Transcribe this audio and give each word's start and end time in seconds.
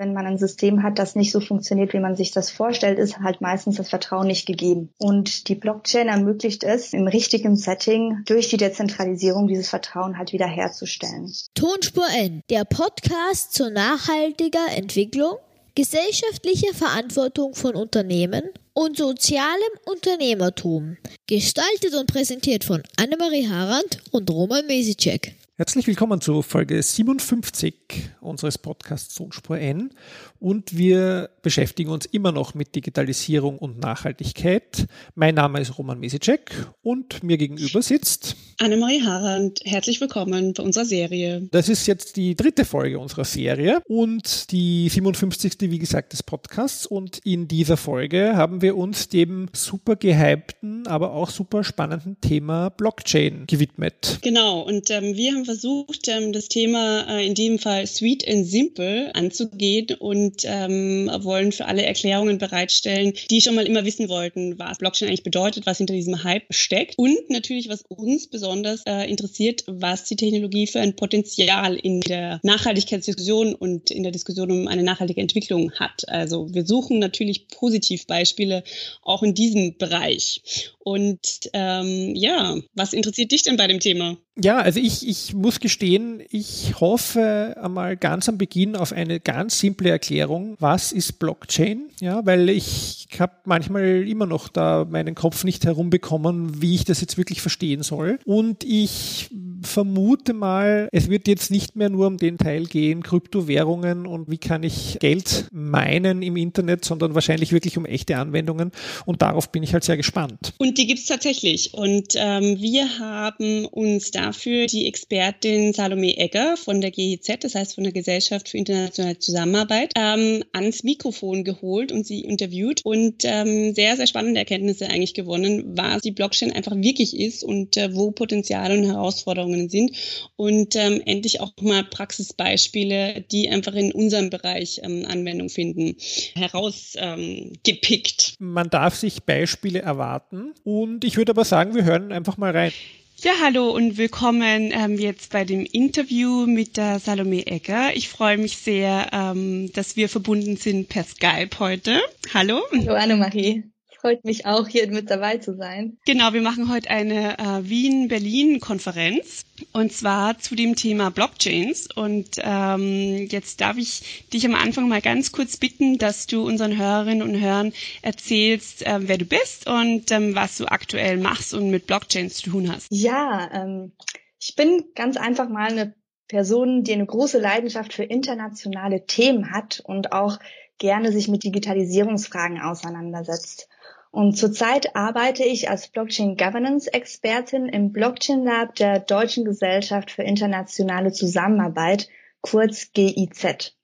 Wenn 0.00 0.12
man 0.12 0.26
ein 0.26 0.38
System 0.38 0.84
hat, 0.84 1.00
das 1.00 1.16
nicht 1.16 1.32
so 1.32 1.40
funktioniert, 1.40 1.92
wie 1.92 1.98
man 1.98 2.14
sich 2.14 2.30
das 2.30 2.50
vorstellt, 2.50 3.00
ist 3.00 3.18
halt 3.18 3.40
meistens 3.40 3.78
das 3.78 3.88
Vertrauen 3.88 4.28
nicht 4.28 4.46
gegeben. 4.46 4.90
Und 4.96 5.48
die 5.48 5.56
Blockchain 5.56 6.06
ermöglicht 6.06 6.62
es, 6.62 6.92
im 6.92 7.08
richtigen 7.08 7.56
Setting 7.56 8.22
durch 8.24 8.48
die 8.48 8.58
Dezentralisierung 8.58 9.48
dieses 9.48 9.68
Vertrauen 9.68 10.16
halt 10.16 10.32
wiederherzustellen. 10.32 11.32
Tonspur 11.54 12.06
N, 12.16 12.42
der 12.48 12.64
Podcast 12.64 13.54
zur 13.54 13.70
nachhaltiger 13.70 14.68
Entwicklung, 14.76 15.34
gesellschaftlicher 15.74 16.74
Verantwortung 16.74 17.56
von 17.56 17.74
Unternehmen 17.74 18.44
und 18.74 18.96
sozialem 18.96 19.72
Unternehmertum. 19.84 20.96
Gestaltet 21.26 21.94
und 21.94 22.06
präsentiert 22.06 22.62
von 22.62 22.84
Annemarie 22.96 23.48
Harand 23.48 23.98
und 24.12 24.30
Roman 24.30 24.64
Mesicek. 24.68 25.34
Herzlich 25.60 25.88
willkommen 25.88 26.20
zu 26.20 26.42
Folge 26.42 26.80
57 26.80 27.74
unseres 28.20 28.58
Podcasts 28.58 29.16
Tonspur 29.16 29.58
N 29.58 29.90
und 30.38 30.78
wir 30.78 31.30
beschäftigen 31.42 31.90
uns 31.90 32.06
immer 32.06 32.30
noch 32.30 32.54
mit 32.54 32.76
Digitalisierung 32.76 33.58
und 33.58 33.80
Nachhaltigkeit. 33.80 34.86
Mein 35.16 35.34
Name 35.34 35.60
ist 35.60 35.76
Roman 35.76 35.98
Mesicek 35.98 36.52
und 36.82 37.24
mir 37.24 37.38
gegenüber 37.38 37.82
sitzt 37.82 38.36
Annemarie 38.60 39.02
Harand. 39.02 39.60
Herzlich 39.64 40.00
willkommen 40.00 40.52
bei 40.52 40.62
unserer 40.64 40.84
Serie. 40.84 41.48
Das 41.52 41.68
ist 41.68 41.86
jetzt 41.86 42.16
die 42.16 42.34
dritte 42.34 42.64
Folge 42.64 42.98
unserer 42.98 43.24
Serie 43.24 43.80
und 43.86 44.50
die 44.50 44.88
57. 44.88 45.54
wie 45.60 45.78
gesagt 45.78 46.12
des 46.12 46.24
Podcasts 46.24 46.84
und 46.84 47.18
in 47.18 47.46
dieser 47.46 47.76
Folge 47.76 48.36
haben 48.36 48.60
wir 48.60 48.76
uns 48.76 49.08
dem 49.08 49.48
super 49.52 49.94
gehypten, 49.94 50.88
aber 50.88 51.12
auch 51.12 51.30
super 51.30 51.62
spannenden 51.62 52.20
Thema 52.20 52.70
Blockchain 52.70 53.44
gewidmet. 53.46 54.18
Genau 54.22 54.60
und 54.62 54.90
ähm, 54.90 55.14
wir 55.14 55.34
haben 55.34 55.47
versucht, 55.48 56.08
ähm, 56.08 56.34
das 56.34 56.48
Thema 56.48 57.06
äh, 57.08 57.26
in 57.26 57.34
dem 57.34 57.58
Fall 57.58 57.86
Sweet 57.86 58.28
and 58.28 58.46
Simple 58.46 59.14
anzugehen 59.14 59.86
und 59.98 60.42
ähm, 60.44 61.10
wollen 61.22 61.52
für 61.52 61.64
alle 61.64 61.86
Erklärungen 61.86 62.36
bereitstellen, 62.36 63.14
die 63.30 63.40
schon 63.40 63.54
mal 63.54 63.66
immer 63.66 63.86
wissen 63.86 64.10
wollten, 64.10 64.58
was 64.58 64.76
Blockchain 64.76 65.08
eigentlich 65.08 65.22
bedeutet, 65.22 65.64
was 65.64 65.78
hinter 65.78 65.94
diesem 65.94 66.22
Hype 66.22 66.44
steckt 66.50 66.98
und 66.98 67.30
natürlich, 67.30 67.70
was 67.70 67.82
uns 67.88 68.28
besonders 68.28 68.82
äh, 68.84 69.08
interessiert, 69.10 69.64
was 69.66 70.04
die 70.04 70.16
Technologie 70.16 70.66
für 70.66 70.80
ein 70.80 70.96
Potenzial 70.96 71.76
in 71.76 72.02
der 72.02 72.40
Nachhaltigkeitsdiskussion 72.42 73.54
und 73.54 73.90
in 73.90 74.02
der 74.02 74.12
Diskussion 74.12 74.50
um 74.50 74.68
eine 74.68 74.82
nachhaltige 74.82 75.22
Entwicklung 75.22 75.72
hat. 75.72 76.06
Also 76.08 76.52
wir 76.52 76.66
suchen 76.66 76.98
natürlich 76.98 77.48
Positivbeispiele 77.48 78.64
auch 79.00 79.22
in 79.22 79.32
diesem 79.32 79.78
Bereich. 79.78 80.42
Und 80.78 81.48
ähm, 81.54 82.14
ja, 82.14 82.58
was 82.74 82.92
interessiert 82.92 83.32
dich 83.32 83.42
denn 83.42 83.56
bei 83.56 83.66
dem 83.66 83.80
Thema? 83.80 84.18
Ja, 84.40 84.58
also 84.58 84.78
ich, 84.78 85.06
ich 85.06 85.34
muss 85.34 85.58
gestehen, 85.58 86.22
ich 86.30 86.78
hoffe 86.80 87.56
einmal 87.60 87.96
ganz 87.96 88.28
am 88.28 88.38
Beginn 88.38 88.76
auf 88.76 88.92
eine 88.92 89.18
ganz 89.18 89.58
simple 89.58 89.90
Erklärung. 89.90 90.56
Was 90.60 90.92
ist 90.92 91.18
Blockchain? 91.18 91.90
Ja, 92.00 92.24
weil 92.24 92.48
ich 92.48 93.08
habe 93.18 93.32
manchmal 93.44 94.06
immer 94.08 94.26
noch 94.26 94.48
da 94.48 94.86
meinen 94.88 95.16
Kopf 95.16 95.42
nicht 95.42 95.64
herumbekommen, 95.64 96.62
wie 96.62 96.76
ich 96.76 96.84
das 96.84 97.00
jetzt 97.00 97.18
wirklich 97.18 97.40
verstehen 97.40 97.82
soll. 97.82 98.20
Und 98.24 98.62
ich 98.62 99.28
vermute 99.62 100.32
mal, 100.32 100.88
es 100.92 101.08
wird 101.08 101.28
jetzt 101.28 101.50
nicht 101.50 101.76
mehr 101.76 101.88
nur 101.88 102.06
um 102.06 102.16
den 102.16 102.38
Teil 102.38 102.66
gehen, 102.66 103.02
Kryptowährungen 103.02 104.06
und 104.06 104.30
wie 104.30 104.38
kann 104.38 104.62
ich 104.62 104.98
Geld 105.00 105.46
meinen 105.52 106.22
im 106.22 106.36
Internet, 106.36 106.84
sondern 106.84 107.14
wahrscheinlich 107.14 107.52
wirklich 107.52 107.76
um 107.76 107.84
echte 107.84 108.16
Anwendungen. 108.16 108.72
Und 109.06 109.22
darauf 109.22 109.50
bin 109.50 109.62
ich 109.62 109.72
halt 109.72 109.84
sehr 109.84 109.96
gespannt. 109.96 110.54
Und 110.58 110.78
die 110.78 110.86
gibt 110.86 111.00
es 111.00 111.06
tatsächlich. 111.06 111.74
Und 111.74 112.14
ähm, 112.16 112.60
wir 112.60 112.98
haben 112.98 113.64
uns 113.66 114.10
dafür 114.10 114.66
die 114.66 114.86
Expertin 114.86 115.72
Salome 115.72 116.16
Egger 116.16 116.56
von 116.56 116.80
der 116.80 116.90
GIZ, 116.90 117.38
das 117.40 117.54
heißt 117.54 117.74
von 117.74 117.84
der 117.84 117.92
Gesellschaft 117.92 118.48
für 118.48 118.58
internationale 118.58 119.18
Zusammenarbeit, 119.18 119.92
ähm, 119.96 120.44
ans 120.52 120.82
Mikrofon 120.82 121.44
geholt 121.44 121.92
und 121.92 122.06
sie 122.06 122.20
interviewt 122.20 122.80
und 122.84 123.22
ähm, 123.24 123.74
sehr, 123.74 123.96
sehr 123.96 124.06
spannende 124.06 124.40
Erkenntnisse 124.40 124.86
eigentlich 124.88 125.14
gewonnen, 125.14 125.76
was 125.76 126.02
die 126.02 126.12
Blockchain 126.12 126.52
einfach 126.52 126.76
wirklich 126.76 127.18
ist 127.18 127.42
und 127.44 127.76
äh, 127.76 127.94
wo 127.94 128.10
Potenziale 128.10 128.76
und 128.76 128.84
Herausforderungen 128.84 129.47
sind 129.68 129.96
und 130.36 130.76
ähm, 130.76 131.02
endlich 131.04 131.40
auch 131.40 131.52
mal 131.60 131.84
Praxisbeispiele, 131.84 133.24
die 133.30 133.48
einfach 133.48 133.74
in 133.74 133.92
unserem 133.92 134.30
Bereich 134.30 134.80
ähm, 134.82 135.04
Anwendung 135.06 135.48
finden, 135.48 135.96
herausgepickt. 136.34 138.36
Ähm, 138.40 138.52
Man 138.52 138.70
darf 138.70 138.96
sich 138.96 139.22
Beispiele 139.22 139.80
erwarten 139.80 140.52
und 140.64 141.04
ich 141.04 141.16
würde 141.16 141.32
aber 141.32 141.44
sagen, 141.44 141.74
wir 141.74 141.84
hören 141.84 142.12
einfach 142.12 142.36
mal 142.36 142.52
rein. 142.52 142.72
Ja, 143.20 143.32
hallo 143.42 143.70
und 143.70 143.96
willkommen 143.96 144.70
ähm, 144.72 144.96
jetzt 144.96 145.32
bei 145.32 145.44
dem 145.44 145.64
Interview 145.64 146.46
mit 146.46 146.76
der 146.76 147.00
Salome 147.00 147.48
Egger. 147.48 147.96
Ich 147.96 148.08
freue 148.08 148.38
mich 148.38 148.58
sehr, 148.58 149.08
ähm, 149.12 149.72
dass 149.72 149.96
wir 149.96 150.08
verbunden 150.08 150.56
sind 150.56 150.88
per 150.88 151.02
Skype 151.02 151.50
heute. 151.58 152.00
Hallo. 152.32 152.60
Hallo 152.70 152.94
Annemarie. 152.94 153.64
Freut 154.08 154.24
mich 154.24 154.46
auch, 154.46 154.66
hier 154.66 154.90
mit 154.90 155.10
dabei 155.10 155.36
zu 155.36 155.54
sein. 155.54 155.98
Genau, 156.06 156.32
wir 156.32 156.40
machen 156.40 156.72
heute 156.72 156.88
eine 156.88 157.38
äh, 157.38 157.68
Wien-Berlin-Konferenz 157.68 159.44
und 159.72 159.92
zwar 159.92 160.38
zu 160.38 160.54
dem 160.54 160.76
Thema 160.76 161.10
Blockchains. 161.10 161.88
Und 161.94 162.38
ähm, 162.38 163.26
jetzt 163.28 163.60
darf 163.60 163.76
ich 163.76 164.26
dich 164.32 164.46
am 164.46 164.54
Anfang 164.54 164.88
mal 164.88 165.02
ganz 165.02 165.30
kurz 165.30 165.58
bitten, 165.58 165.98
dass 165.98 166.26
du 166.26 166.46
unseren 166.46 166.78
Hörerinnen 166.78 167.20
und 167.20 167.38
Hörern 167.38 167.74
erzählst, 168.00 168.86
äh, 168.86 168.98
wer 169.00 169.18
du 169.18 169.26
bist 169.26 169.68
und 169.68 170.10
ähm, 170.10 170.34
was 170.34 170.56
du 170.56 170.64
aktuell 170.64 171.18
machst 171.18 171.52
und 171.52 171.68
mit 171.68 171.86
Blockchains 171.86 172.36
zu 172.36 172.48
tun 172.48 172.72
hast. 172.72 172.86
Ja, 172.88 173.50
ähm, 173.52 173.92
ich 174.40 174.56
bin 174.56 174.84
ganz 174.94 175.18
einfach 175.18 175.50
mal 175.50 175.70
eine 175.70 175.94
Person, 176.28 176.82
die 176.82 176.94
eine 176.94 177.04
große 177.04 177.38
Leidenschaft 177.38 177.92
für 177.92 178.04
internationale 178.04 179.04
Themen 179.04 179.52
hat 179.52 179.82
und 179.84 180.12
auch 180.12 180.38
gerne 180.78 181.12
sich 181.12 181.28
mit 181.28 181.44
Digitalisierungsfragen 181.44 182.58
auseinandersetzt. 182.58 183.68
Und 184.10 184.36
zurzeit 184.36 184.96
arbeite 184.96 185.44
ich 185.44 185.68
als 185.68 185.88
Blockchain 185.88 186.36
Governance 186.36 186.92
Expertin 186.92 187.66
im 187.66 187.92
Blockchain 187.92 188.44
Lab 188.44 188.74
der 188.76 189.00
Deutschen 189.00 189.44
Gesellschaft 189.44 190.10
für 190.10 190.22
internationale 190.22 191.12
Zusammenarbeit, 191.12 192.08
kurz 192.40 192.92
GIZ. 192.92 193.74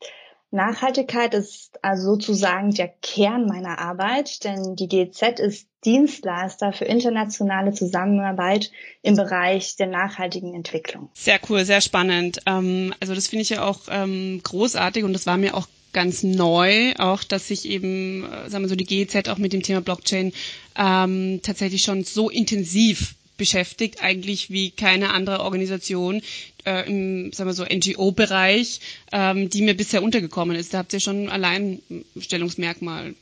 Nachhaltigkeit 0.51 1.35
ist 1.35 1.79
also 1.83 2.15
sozusagen 2.15 2.71
der 2.71 2.89
Kern 2.89 3.47
meiner 3.47 3.81
Arbeit, 3.81 4.45
denn 4.45 4.77
die 4.77 4.89
GIZ 4.89 5.41
ist 5.41 5.69
Dienstleister 5.85 6.73
für 6.73 6.85
internationale 6.85 7.73
Zusammenarbeit 7.73 8.71
im 9.03 9.17
Bereich 9.17 9.77
der 9.77 9.89
nachhaltigen 9.89 10.55
Entwicklung. 10.55 11.11
Sehr 11.13 11.41
cool, 11.51 11.65
sehr 11.65 11.81
spannend. 11.81 12.41
Ähm, 12.47 12.95
also 13.01 13.15
das 13.15 13.27
finde 13.27 13.43
ich 13.43 13.51
ja 13.51 13.65
auch 13.65 13.81
ähm, 13.91 14.41
großartig 14.43 15.05
und 15.05 15.13
das 15.13 15.27
war 15.27 15.37
mir 15.37 15.55
auch 15.55 15.67
ganz 15.95 16.23
neu, 16.23 16.93
auch 16.99 17.25
dass 17.25 17.49
sich 17.49 17.67
eben, 17.67 18.25
äh, 18.25 18.51
sagen 18.51 18.65
wir 18.65 18.69
so, 18.69 18.77
die 18.77 18.85
GEZ 18.85 19.29
auch 19.29 19.39
mit 19.39 19.55
dem 19.55 19.63
Thema 19.63 19.81
Blockchain 19.81 20.33
ähm, 20.77 21.41
tatsächlich 21.43 21.83
schon 21.83 22.05
so 22.05 22.29
intensiv 22.29 23.15
beschäftigt, 23.37 24.03
eigentlich 24.03 24.51
wie 24.51 24.71
keine 24.71 25.11
andere 25.11 25.41
Organisation 25.41 26.21
äh, 26.67 26.87
im, 26.89 27.33
sagen 27.33 27.49
wir 27.49 27.55
so, 27.55 27.65
NGO-Bereich, 27.65 28.81
ähm, 29.13 29.49
die 29.49 29.63
mir 29.63 29.77
bisher 29.77 30.03
untergekommen 30.03 30.57
ist. 30.57 30.75
Da 30.75 30.79
habt 30.79 30.93
ihr 30.93 31.01
schon 31.01 31.29
allein 31.29 31.81
Stellungsmerkmal. 32.19 33.15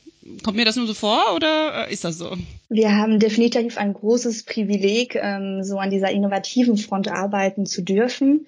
Kommt 0.43 0.55
mir 0.55 0.65
das 0.65 0.77
nur 0.77 0.87
so 0.87 0.93
vor 0.93 1.35
oder 1.35 1.87
äh, 1.87 1.93
ist 1.93 2.03
das 2.03 2.17
so? 2.17 2.37
Wir 2.69 2.95
haben 2.95 3.19
definitiv 3.19 3.77
ein 3.77 3.93
großes 3.93 4.43
Privileg, 4.43 5.15
ähm, 5.15 5.63
so 5.63 5.77
an 5.77 5.89
dieser 5.89 6.11
innovativen 6.11 6.77
Front 6.77 7.09
arbeiten 7.09 7.65
zu 7.65 7.81
dürfen. 7.81 8.45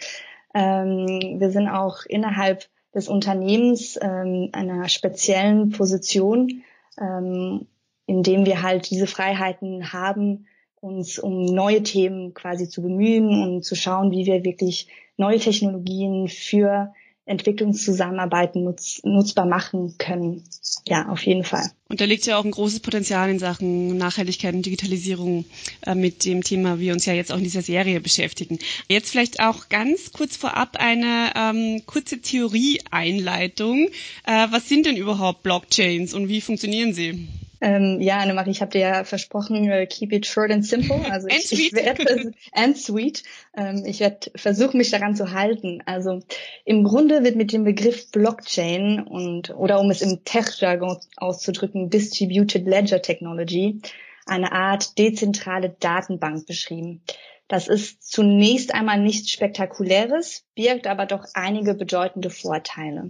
Ähm, 0.54 1.36
wir 1.40 1.52
sind 1.52 1.68
auch 1.68 2.06
innerhalb 2.08 2.66
des 2.96 3.10
Unternehmens 3.10 4.00
ähm, 4.02 4.50
einer 4.54 4.88
speziellen 4.88 5.70
Position, 5.72 6.64
ähm, 7.00 7.68
in 8.08 8.24
dem 8.24 8.46
wir 8.46 8.62
halt 8.62 8.90
diese 8.90 9.06
Freiheiten 9.06 9.92
haben, 9.92 10.48
uns 10.80 11.20
um 11.20 11.46
neue 11.46 11.84
Themen 11.84 12.34
quasi 12.34 12.70
zu 12.70 12.82
bemühen 12.82 13.44
und 13.44 13.64
zu 13.64 13.76
schauen, 13.76 14.12
wie 14.12 14.26
wir 14.26 14.44
wirklich 14.44 14.88
neue 15.18 15.40
Technologien 15.40 16.28
für 16.28 16.94
Entwicklungszusammenarbeit 17.26 18.56
nutz, 18.56 19.02
nutzbar 19.04 19.46
machen 19.46 19.96
können. 19.98 20.44
Ja, 20.88 21.10
auf 21.10 21.26
jeden 21.26 21.44
Fall. 21.44 21.64
Und 21.88 22.02
da 22.02 22.06
liegt 22.06 22.26
ja 22.26 22.38
auch 22.38 22.46
ein 22.46 22.52
großes 22.52 22.82
Potenzial 22.82 23.30
in 23.30 23.40
Sachen 23.40 23.98
Nachhaltigkeit 23.98 24.54
und 24.54 24.66
Digitalisierung 24.66 25.46
äh, 25.86 25.96
mit 25.96 26.26
dem 26.26 26.44
Thema, 26.44 26.80
wie 26.80 26.86
wir 26.86 26.94
uns 26.94 27.06
ja 27.06 27.14
jetzt 27.14 27.32
auch 27.32 27.38
in 27.38 27.44
dieser 27.44 27.64
Serie 27.64 28.00
beschäftigen. 28.00 28.60
Jetzt 28.88 29.10
vielleicht 29.10 29.40
auch 29.40 29.70
ganz 29.70 30.12
kurz 30.12 30.38
vorab 30.38 30.78
eine 30.80 31.32
ähm, 31.36 31.82
kurze 31.86 32.22
Theorie-Einleitung. 32.22 33.90
Äh, 34.26 34.48
was 34.52 34.70
sind 34.70 34.86
denn 34.86 34.98
überhaupt 34.98 35.42
Blockchains 35.42 36.14
und 36.14 36.28
wie 36.28 36.42
funktionieren 36.42 36.94
sie? 36.94 37.28
Ähm, 37.66 38.00
ja, 38.00 38.20
Annemarie, 38.20 38.52
ich 38.52 38.62
habe 38.62 38.70
dir 38.70 38.82
ja 38.82 39.04
versprochen, 39.06 39.72
uh, 39.72 39.88
keep 39.90 40.14
it 40.14 40.28
short 40.28 40.52
and 40.52 40.64
simple. 40.64 41.04
Also 41.10 41.28
and 41.28 41.40
ich, 41.40 41.48
sweet. 41.48 41.60
ich 41.60 41.74
werde 41.74 42.32
and 42.52 42.78
sweet. 42.78 43.24
Ähm, 43.58 43.84
ich 43.88 44.02
werde 44.02 44.30
versuchen, 44.36 44.78
mich 44.78 44.92
daran 44.92 45.16
zu 45.16 45.32
halten. 45.32 45.82
Also 45.88 46.20
im 46.64 46.84
Grunde 46.84 47.24
wird 47.24 47.36
mit 47.36 47.52
dem 47.52 47.64
Begriff 47.64 48.12
Blockchain 48.12 49.02
und 49.02 49.50
oder 49.50 49.80
um 49.80 49.90
es 49.90 50.04
im 50.04 50.24
Tech-Jargon 50.24 51.00
auszudrücken, 51.18 51.90
Distributed 51.90 52.68
Ledger 52.68 53.02
Technology, 53.02 53.82
eine 54.28 54.52
Art 54.52 55.00
dezentrale 55.00 55.76
Datenbank 55.80 56.46
beschrieben. 56.46 57.02
Das 57.48 57.68
ist 57.68 58.04
zunächst 58.08 58.76
einmal 58.76 59.00
nichts 59.00 59.32
Spektakuläres, 59.32 60.46
birgt 60.54 60.86
aber 60.86 61.08
doch 61.08 61.26
einige 61.34 61.74
bedeutende 61.74 62.30
Vorteile. 62.30 63.10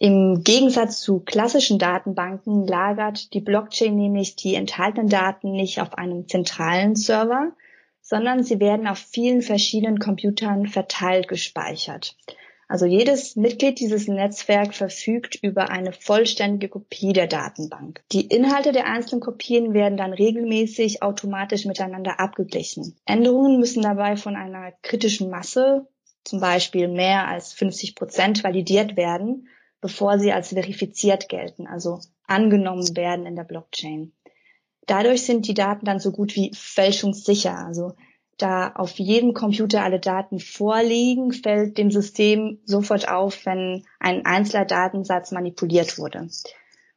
Im 0.00 0.42
Gegensatz 0.42 1.00
zu 1.00 1.20
klassischen 1.20 1.78
Datenbanken 1.78 2.66
lagert 2.66 3.32
die 3.32 3.40
Blockchain 3.40 3.94
nämlich 3.94 4.34
die 4.34 4.56
enthaltenen 4.56 5.08
Daten 5.08 5.52
nicht 5.52 5.80
auf 5.80 5.94
einem 5.94 6.28
zentralen 6.28 6.96
Server, 6.96 7.52
sondern 8.00 8.42
sie 8.42 8.58
werden 8.58 8.88
auf 8.88 8.98
vielen 8.98 9.40
verschiedenen 9.40 9.98
Computern 9.98 10.66
verteilt 10.66 11.28
gespeichert. 11.28 12.16
Also 12.66 12.86
jedes 12.86 13.36
Mitglied 13.36 13.78
dieses 13.78 14.08
Netzwerks 14.08 14.78
verfügt 14.78 15.36
über 15.42 15.70
eine 15.70 15.92
vollständige 15.92 16.70
Kopie 16.70 17.12
der 17.12 17.26
Datenbank. 17.26 18.02
Die 18.10 18.26
Inhalte 18.26 18.72
der 18.72 18.86
einzelnen 18.86 19.20
Kopien 19.20 19.74
werden 19.74 19.96
dann 19.96 20.12
regelmäßig 20.12 21.02
automatisch 21.02 21.66
miteinander 21.66 22.18
abgeglichen. 22.18 22.96
Änderungen 23.04 23.60
müssen 23.60 23.82
dabei 23.82 24.16
von 24.16 24.34
einer 24.34 24.72
kritischen 24.82 25.30
Masse, 25.30 25.86
zum 26.24 26.40
Beispiel 26.40 26.88
mehr 26.88 27.28
als 27.28 27.52
50 27.52 27.94
Prozent, 27.94 28.42
validiert 28.42 28.96
werden, 28.96 29.48
bevor 29.84 30.18
sie 30.18 30.32
als 30.32 30.48
verifiziert 30.48 31.28
gelten, 31.28 31.66
also 31.66 32.00
angenommen 32.26 32.96
werden 32.96 33.26
in 33.26 33.36
der 33.36 33.44
Blockchain. 33.44 34.12
Dadurch 34.86 35.26
sind 35.26 35.46
die 35.46 35.52
Daten 35.52 35.84
dann 35.84 36.00
so 36.00 36.10
gut 36.10 36.34
wie 36.36 36.52
fälschungssicher. 36.54 37.58
Also 37.58 37.92
da 38.38 38.72
auf 38.76 38.92
jedem 38.92 39.34
Computer 39.34 39.84
alle 39.84 40.00
Daten 40.00 40.40
vorliegen, 40.40 41.32
fällt 41.32 41.76
dem 41.76 41.90
System 41.90 42.60
sofort 42.64 43.10
auf, 43.10 43.44
wenn 43.44 43.84
ein 44.00 44.24
einzelner 44.24 44.64
Datensatz 44.64 45.32
manipuliert 45.32 45.98
wurde. 45.98 46.30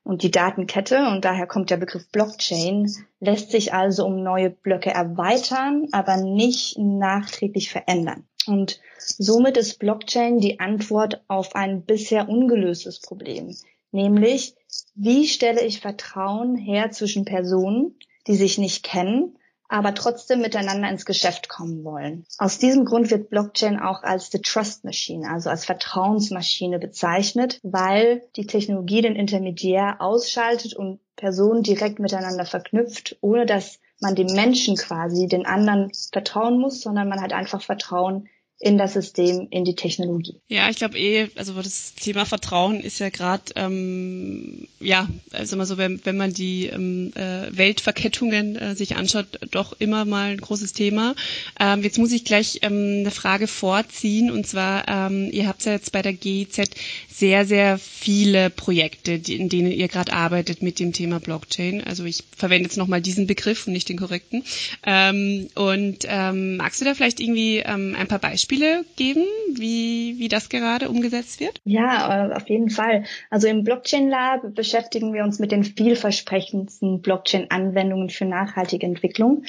Und 0.06 0.24
die 0.24 0.32
Datenkette, 0.32 1.10
und 1.10 1.26
daher 1.26 1.46
kommt 1.46 1.70
der 1.70 1.76
Begriff 1.76 2.10
Blockchain, 2.10 2.90
lässt 3.20 3.52
sich 3.52 3.74
also 3.74 4.06
um 4.06 4.24
neue 4.24 4.50
Blöcke 4.50 4.92
erweitern, 4.92 5.90
aber 5.92 6.16
nicht 6.16 6.78
nachträglich 6.78 7.70
verändern. 7.70 8.24
Und 8.48 8.80
somit 8.98 9.58
ist 9.58 9.80
Blockchain 9.80 10.40
die 10.40 10.60
Antwort 10.60 11.24
auf 11.28 11.56
ein 11.56 11.84
bisher 11.84 12.30
ungelöstes 12.30 13.00
Problem, 13.02 13.56
nämlich 13.92 14.56
wie 14.96 15.28
stelle 15.28 15.64
ich 15.64 15.82
Vertrauen 15.82 16.56
her 16.56 16.92
zwischen 16.92 17.26
Personen, 17.26 17.98
die 18.28 18.36
sich 18.36 18.58
nicht 18.58 18.84
kennen, 18.84 19.38
aber 19.70 19.94
trotzdem 19.94 20.42
miteinander 20.42 20.90
ins 20.90 21.06
Geschäft 21.06 21.50
kommen 21.50 21.84
wollen. 21.84 22.26
Aus 22.38 22.58
diesem 22.58 22.86
Grund 22.86 23.12
wird 23.12 23.30
Blockchain 23.30 23.80
auch 23.80 24.04
als 24.04 24.32
the 24.32 24.40
Trust 24.40 24.86
Machine, 24.86 25.30
also 25.30 25.50
als 25.50 25.66
Vertrauensmaschine 25.66 26.80
bezeichnet, 26.80 27.60
weil 27.64 28.24
die 28.36 28.48
Technologie 28.48 29.02
den 29.02 29.16
Intermediär 29.16 29.98
ausschaltet 30.00 30.74
und 30.74 31.00
Personen 31.16 31.64
direkt 31.64 32.00
miteinander 32.00 32.46
verknüpft, 32.46 33.18
ohne 33.22 33.46
dass 33.46 33.80
man 34.00 34.16
dem 34.16 34.28
Menschen 34.28 34.76
quasi, 34.78 35.28
den 35.28 35.46
anderen 35.46 35.92
vertrauen 36.12 36.60
muss, 36.60 36.82
sondern 36.82 37.10
man 37.10 37.22
hat 37.22 37.34
einfach 37.34 37.62
Vertrauen 37.62 38.30
in 38.60 38.78
das 38.80 38.94
System, 38.94 39.48
in 39.52 39.66
die 39.66 39.76
Technologie. 39.76 40.36
Ja, 40.48 40.68
ich 40.70 40.78
glaube 40.78 40.98
eh, 40.98 41.30
also 41.36 41.54
das 41.54 41.94
Thema 41.94 42.26
Vertrauen 42.26 42.80
ist 42.80 42.98
ja 42.98 43.10
gerade, 43.10 43.44
ähm, 43.56 44.68
ja, 44.80 45.08
also 45.32 45.56
immer 45.56 45.68
so, 45.68 45.78
wenn, 45.78 46.04
wenn 46.06 46.18
man 46.18 46.34
die 46.34 46.66
ähm, 46.66 47.14
äh, 47.16 47.56
Weltverkettungen 47.56 48.56
äh, 48.56 48.76
sich 48.76 48.96
anschaut, 48.96 49.28
doch 49.52 49.76
immer 49.80 50.06
mal 50.06 50.32
ein 50.32 50.42
großes 50.42 50.74
Thema. 50.74 51.14
Ähm, 51.60 51.84
jetzt 51.84 52.00
muss 52.00 52.12
ich 52.12 52.26
gleich 52.26 52.60
ähm, 52.64 53.02
eine 53.02 53.12
Frage 53.12 53.46
vorziehen 53.46 54.32
und 54.32 54.48
zwar, 54.48 54.88
ähm, 54.88 55.30
ihr 55.32 55.48
habt 55.48 55.64
ja 55.66 55.74
jetzt 55.74 55.92
bei 55.92 56.02
der 56.02 56.14
GIZ 56.14 56.72
sehr, 57.10 57.46
sehr 57.46 57.78
viele 57.78 58.50
Projekte, 58.50 59.20
die, 59.20 59.36
in 59.36 59.50
denen 59.50 59.72
ihr 59.72 59.88
gerade 59.88 60.14
arbeitet 60.14 60.64
mit 60.64 60.80
dem 60.80 60.94
Thema 60.94 61.20
Blockchain. 61.20 61.84
Also 61.84 62.06
ich 62.06 62.24
verwende 62.36 62.70
jetzt 62.70 62.78
nochmal 62.78 63.02
diesen 63.02 63.28
Begriff 63.28 63.68
und 63.68 63.74
nicht 63.74 63.90
den 63.90 63.98
korrekten. 63.98 64.44
Ähm, 64.84 65.50
und 65.54 66.06
ähm, 66.08 66.58
magst 66.58 66.82
du 66.82 66.86
da 66.86 66.96
vielleicht 66.96 67.20
irgendwie 67.20 67.58
ähm, 67.58 67.96
ein 67.98 68.08
paar 68.08 68.20
Beispiele 68.20 68.47
geben, 68.48 69.26
wie, 69.54 70.16
wie 70.18 70.28
das 70.28 70.50
gerade 70.50 70.90
umgesetzt 70.90 71.40
wird? 71.40 71.62
Ja, 71.64 72.30
äh, 72.30 72.34
auf 72.34 72.50
jeden 72.50 72.70
Fall. 72.70 73.04
Also 73.30 73.48
im 73.48 73.64
Blockchain 73.64 74.10
Lab 74.10 74.42
beschäftigen 74.56 75.14
wir 75.14 75.24
uns 75.24 75.40
mit 75.40 75.52
den 75.52 75.64
vielversprechendsten 75.64 77.02
Blockchain-Anwendungen 77.02 78.10
für 78.10 78.26
nachhaltige 78.26 78.86
Entwicklung 78.86 79.44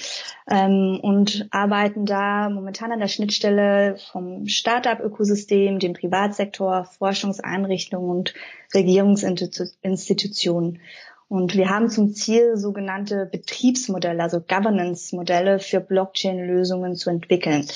ähm, 0.50 0.98
und 1.02 1.48
arbeiten 1.50 2.06
da 2.06 2.50
momentan 2.50 2.92
an 2.92 3.00
der 3.00 3.08
Schnittstelle 3.08 3.96
vom 4.12 4.46
Startup-Ökosystem, 4.46 5.78
dem 5.78 5.92
Privatsektor, 5.92 6.84
Forschungseinrichtungen, 6.84 7.68
Einrichtungen 7.68 8.10
und 8.10 8.34
Regierungsinstitutionen. 8.74 10.80
Und 11.28 11.54
wir 11.54 11.68
haben 11.68 11.90
zum 11.90 12.14
Ziel, 12.14 12.56
sogenannte 12.56 13.28
Betriebsmodelle, 13.30 14.22
also 14.22 14.40
Governance-Modelle 14.40 15.58
für 15.58 15.80
Blockchain-Lösungen 15.80 16.96
zu 16.96 17.10
entwickeln. 17.10 17.66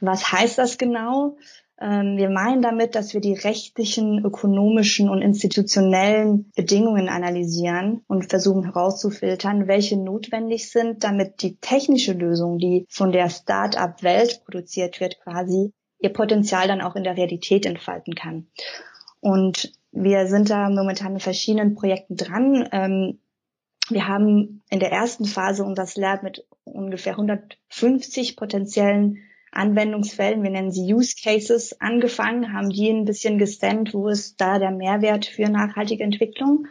Was 0.00 0.32
heißt 0.32 0.56
das 0.56 0.78
genau? 0.78 1.36
Ähm, 1.78 2.16
wir 2.16 2.30
meinen 2.30 2.62
damit, 2.62 2.94
dass 2.94 3.12
wir 3.12 3.20
die 3.20 3.34
rechtlichen, 3.34 4.24
ökonomischen 4.24 5.10
und 5.10 5.20
institutionellen 5.20 6.50
Bedingungen 6.56 7.10
analysieren 7.10 8.02
und 8.06 8.30
versuchen 8.30 8.64
herauszufiltern, 8.64 9.68
welche 9.68 9.98
notwendig 9.98 10.70
sind, 10.70 11.04
damit 11.04 11.42
die 11.42 11.56
technische 11.56 12.14
Lösung, 12.14 12.58
die 12.58 12.86
von 12.88 13.12
der 13.12 13.28
Start-up-Welt 13.28 14.42
produziert 14.44 15.00
wird, 15.00 15.20
quasi 15.20 15.72
ihr 15.98 16.12
Potenzial 16.12 16.66
dann 16.66 16.80
auch 16.80 16.96
in 16.96 17.04
der 17.04 17.16
Realität 17.16 17.66
entfalten 17.66 18.14
kann. 18.14 18.46
Und 19.20 19.72
wir 19.96 20.26
sind 20.26 20.50
da 20.50 20.68
momentan 20.68 21.14
in 21.14 21.20
verschiedenen 21.20 21.74
Projekten 21.74 22.16
dran. 22.16 22.68
Ähm, 22.70 23.18
wir 23.88 24.06
haben 24.06 24.62
in 24.68 24.80
der 24.80 24.92
ersten 24.92 25.24
Phase 25.24 25.64
unser 25.64 25.86
Lab 25.96 26.22
mit 26.22 26.44
ungefähr 26.64 27.12
150 27.12 28.36
potenziellen 28.36 29.18
Anwendungsfällen, 29.52 30.42
wir 30.42 30.50
nennen 30.50 30.70
sie 30.70 30.92
Use 30.92 31.14
Cases, 31.22 31.80
angefangen, 31.80 32.52
haben 32.52 32.68
die 32.68 32.90
ein 32.90 33.06
bisschen 33.06 33.38
gescannt, 33.38 33.94
wo 33.94 34.08
ist 34.08 34.38
da 34.38 34.58
der 34.58 34.70
Mehrwert 34.70 35.24
für 35.24 35.48
nachhaltige 35.48 36.04
Entwicklung. 36.04 36.66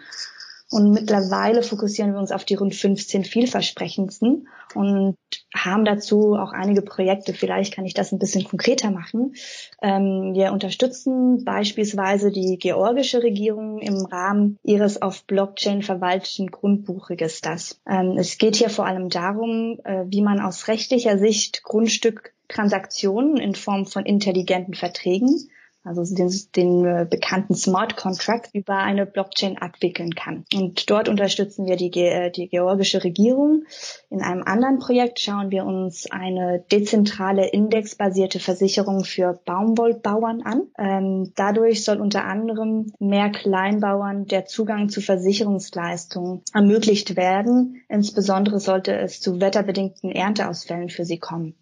Und 0.71 0.91
mittlerweile 0.91 1.61
fokussieren 1.61 2.13
wir 2.13 2.19
uns 2.19 2.31
auf 2.31 2.43
die 2.43 2.55
rund 2.55 2.73
15 2.73 3.23
vielversprechendsten 3.23 4.47
und 4.73 5.15
haben 5.53 5.85
dazu 5.85 6.33
auch 6.33 6.53
einige 6.53 6.81
Projekte. 6.81 7.33
Vielleicht 7.33 7.73
kann 7.73 7.85
ich 7.85 7.93
das 7.93 8.11
ein 8.11 8.19
bisschen 8.19 8.45
konkreter 8.45 8.89
machen. 8.89 9.35
Ähm, 9.81 10.33
wir 10.33 10.51
unterstützen 10.51 11.45
beispielsweise 11.45 12.31
die 12.31 12.57
georgische 12.57 13.21
Regierung 13.21 13.79
im 13.79 14.05
Rahmen 14.05 14.57
ihres 14.63 15.01
auf 15.01 15.23
Blockchain 15.25 15.83
verwalteten 15.83 16.47
Grundbuchregisters. 16.47 17.79
Ähm, 17.87 18.17
es 18.17 18.39
geht 18.39 18.55
hier 18.55 18.69
vor 18.69 18.87
allem 18.87 19.09
darum, 19.09 19.79
äh, 19.83 20.05
wie 20.07 20.21
man 20.21 20.39
aus 20.39 20.67
rechtlicher 20.67 21.19
Sicht 21.19 21.63
Grundstücktransaktionen 21.63 23.37
in 23.37 23.53
Form 23.53 23.85
von 23.85 24.05
intelligenten 24.05 24.73
Verträgen 24.73 25.47
also 25.85 26.03
den, 26.15 26.31
den 26.55 26.85
äh, 26.85 27.07
bekannten 27.09 27.55
Smart 27.55 27.95
Contract 27.95 28.49
über 28.53 28.77
eine 28.77 29.05
Blockchain 29.05 29.57
abwickeln 29.57 30.15
kann. 30.15 30.45
Und 30.53 30.89
dort 30.89 31.07
unterstützen 31.07 31.65
wir 31.67 31.75
die, 31.75 31.91
äh, 31.99 32.31
die 32.31 32.49
georgische 32.49 33.03
Regierung. 33.03 33.63
In 34.09 34.21
einem 34.21 34.43
anderen 34.43 34.79
Projekt 34.79 35.19
schauen 35.19 35.51
wir 35.51 35.65
uns 35.65 36.11
eine 36.11 36.63
dezentrale 36.71 37.47
indexbasierte 37.47 38.39
Versicherung 38.39 39.03
für 39.03 39.39
Baumwollbauern 39.45 40.41
an. 40.41 40.63
Ähm, 40.77 41.31
dadurch 41.35 41.83
soll 41.83 42.01
unter 42.01 42.25
anderem 42.25 42.91
mehr 42.99 43.29
Kleinbauern 43.29 44.25
der 44.25 44.45
Zugang 44.45 44.89
zu 44.89 45.01
Versicherungsleistungen 45.01 46.41
ermöglicht 46.53 47.15
werden. 47.15 47.81
Insbesondere 47.89 48.59
sollte 48.59 48.97
es 48.97 49.21
zu 49.21 49.39
wetterbedingten 49.39 50.11
Ernteausfällen 50.11 50.89
für 50.89 51.05
sie 51.05 51.19
kommen. 51.19 51.55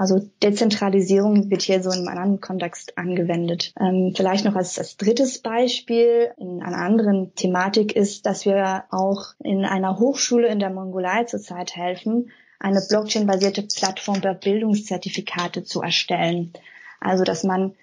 Also 0.00 0.18
Dezentralisierung 0.42 1.50
wird 1.50 1.60
hier 1.60 1.82
so 1.82 1.90
in 1.90 1.98
einem 1.98 2.08
anderen 2.08 2.40
Kontext 2.40 2.96
angewendet. 2.96 3.74
Ähm, 3.78 4.14
vielleicht 4.16 4.46
noch 4.46 4.56
als, 4.56 4.78
als 4.78 4.96
drittes 4.96 5.42
Beispiel 5.42 6.30
in 6.38 6.62
einer 6.62 6.78
anderen 6.78 7.34
Thematik 7.34 7.94
ist, 7.94 8.24
dass 8.24 8.46
wir 8.46 8.84
auch 8.88 9.34
in 9.40 9.66
einer 9.66 9.98
Hochschule 9.98 10.48
in 10.48 10.58
der 10.58 10.70
Mongolei 10.70 11.24
zurzeit 11.24 11.76
helfen, 11.76 12.30
eine 12.58 12.80
Blockchain-basierte 12.88 13.60
Plattform 13.76 14.22
für 14.22 14.32
Bildungszertifikate 14.32 15.64
zu 15.64 15.82
erstellen. 15.82 16.54
Also 16.98 17.22
dass 17.22 17.44
man 17.44 17.74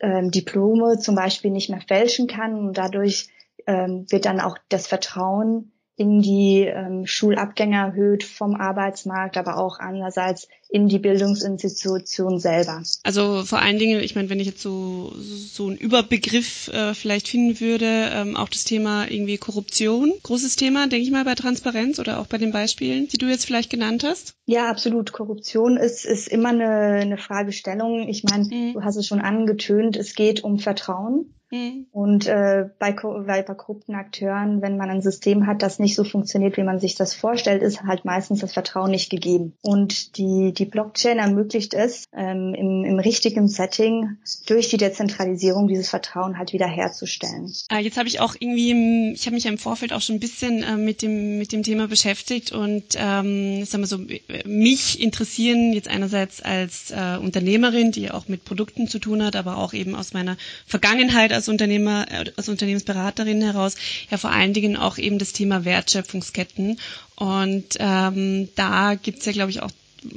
ähm, 0.00 0.30
Diplome 0.30 0.98
zum 0.98 1.14
Beispiel 1.14 1.50
nicht 1.50 1.68
mehr 1.68 1.82
fälschen 1.86 2.26
kann 2.26 2.54
und 2.54 2.78
dadurch 2.78 3.28
ähm, 3.66 4.06
wird 4.08 4.24
dann 4.24 4.40
auch 4.40 4.56
das 4.70 4.86
Vertrauen 4.86 5.72
in 5.96 6.20
die 6.20 6.60
ähm, 6.60 7.06
Schulabgänger 7.06 7.86
erhöht 7.86 8.22
vom 8.22 8.54
Arbeitsmarkt, 8.54 9.38
aber 9.38 9.56
auch 9.56 9.78
andererseits 9.78 10.46
in 10.68 10.88
die 10.88 10.98
Bildungsinstitution 10.98 12.38
selber. 12.38 12.82
Also 13.02 13.44
vor 13.44 13.60
allen 13.60 13.78
Dingen, 13.78 14.00
ich 14.00 14.14
meine, 14.14 14.28
wenn 14.28 14.40
ich 14.40 14.46
jetzt 14.46 14.60
so 14.60 15.14
so 15.16 15.68
einen 15.68 15.76
Überbegriff 15.76 16.68
äh, 16.68 16.92
vielleicht 16.92 17.28
finden 17.28 17.60
würde, 17.60 18.10
ähm, 18.12 18.36
auch 18.36 18.50
das 18.50 18.64
Thema 18.64 19.10
irgendwie 19.10 19.38
Korruption, 19.38 20.12
großes 20.22 20.56
Thema, 20.56 20.86
denke 20.86 21.04
ich 21.04 21.10
mal 21.10 21.24
bei 21.24 21.34
Transparenz 21.34 21.98
oder 21.98 22.20
auch 22.20 22.26
bei 22.26 22.36
den 22.36 22.52
Beispielen, 22.52 23.08
die 23.08 23.18
du 23.18 23.26
jetzt 23.26 23.46
vielleicht 23.46 23.70
genannt 23.70 24.04
hast. 24.04 24.34
Ja, 24.44 24.68
absolut. 24.68 25.12
Korruption 25.12 25.78
ist 25.78 26.04
ist 26.04 26.28
immer 26.28 26.50
eine, 26.50 27.00
eine 27.00 27.18
Fragestellung. 27.18 28.06
Ich 28.08 28.22
meine, 28.24 28.44
mhm. 28.44 28.72
du 28.74 28.82
hast 28.82 28.96
es 28.96 29.06
schon 29.06 29.20
angetönt, 29.20 29.96
es 29.96 30.14
geht 30.14 30.44
um 30.44 30.58
Vertrauen. 30.58 31.32
Mhm. 31.56 31.86
Und 31.92 32.26
äh, 32.26 32.68
bei, 32.78 32.92
bei, 32.92 33.42
bei 33.42 33.54
korrupten 33.54 33.94
Akteuren, 33.94 34.62
wenn 34.62 34.76
man 34.76 34.90
ein 34.90 35.02
System 35.02 35.46
hat, 35.46 35.62
das 35.62 35.78
nicht 35.78 35.94
so 35.94 36.04
funktioniert, 36.04 36.56
wie 36.56 36.62
man 36.62 36.78
sich 36.78 36.94
das 36.94 37.14
vorstellt, 37.14 37.62
ist 37.62 37.82
halt 37.82 38.04
meistens 38.04 38.40
das 38.40 38.52
Vertrauen 38.52 38.90
nicht 38.90 39.10
gegeben. 39.10 39.54
Und 39.62 40.16
die, 40.18 40.52
die 40.52 40.64
Blockchain 40.64 41.18
ermöglicht 41.18 41.74
es, 41.74 42.04
ähm, 42.16 42.54
im, 42.54 42.84
im 42.84 42.98
richtigen 42.98 43.48
Setting 43.48 44.16
durch 44.46 44.68
die 44.68 44.76
Dezentralisierung 44.76 45.68
dieses 45.68 45.88
Vertrauen 45.88 46.38
halt 46.38 46.52
wieder 46.52 46.66
herzustellen. 46.66 47.52
Ah, 47.68 47.78
jetzt 47.78 47.96
habe 47.96 48.08
ich 48.08 48.20
auch 48.20 48.34
irgendwie, 48.38 49.12
ich 49.12 49.26
habe 49.26 49.34
mich 49.34 49.46
im 49.46 49.58
Vorfeld 49.58 49.92
auch 49.92 50.00
schon 50.00 50.16
ein 50.16 50.20
bisschen 50.20 50.62
äh, 50.62 50.76
mit 50.76 51.02
dem 51.02 51.38
mit 51.38 51.52
dem 51.52 51.62
Thema 51.62 51.88
beschäftigt 51.88 52.52
und 52.52 52.84
ähm, 52.96 53.64
sagen 53.64 53.82
wir 53.82 53.86
so, 53.86 53.98
mich 54.44 55.00
interessieren 55.00 55.72
jetzt 55.72 55.88
einerseits 55.88 56.42
als 56.42 56.90
äh, 56.90 57.18
Unternehmerin, 57.18 57.92
die 57.92 58.10
auch 58.10 58.28
mit 58.28 58.44
Produkten 58.44 58.88
zu 58.88 58.98
tun 58.98 59.24
hat, 59.24 59.36
aber 59.36 59.56
auch 59.58 59.72
eben 59.72 59.94
aus 59.94 60.12
meiner 60.12 60.36
Vergangenheit 60.66 61.32
als 61.32 61.45
Unternehmer, 61.48 62.06
äh, 62.10 62.24
als 62.36 62.48
Unternehmensberaterin 62.48 63.42
heraus, 63.42 63.76
ja 64.10 64.18
vor 64.18 64.30
allen 64.30 64.52
Dingen 64.52 64.76
auch 64.76 64.98
eben 64.98 65.18
das 65.18 65.32
Thema 65.32 65.64
Wertschöpfungsketten. 65.64 66.78
Und 67.16 67.76
ähm, 67.78 68.48
da 68.54 68.94
gibt's 68.94 69.26
ja, 69.26 69.32
glaube 69.32 69.50
ich, 69.50 69.62
auch 69.62 69.70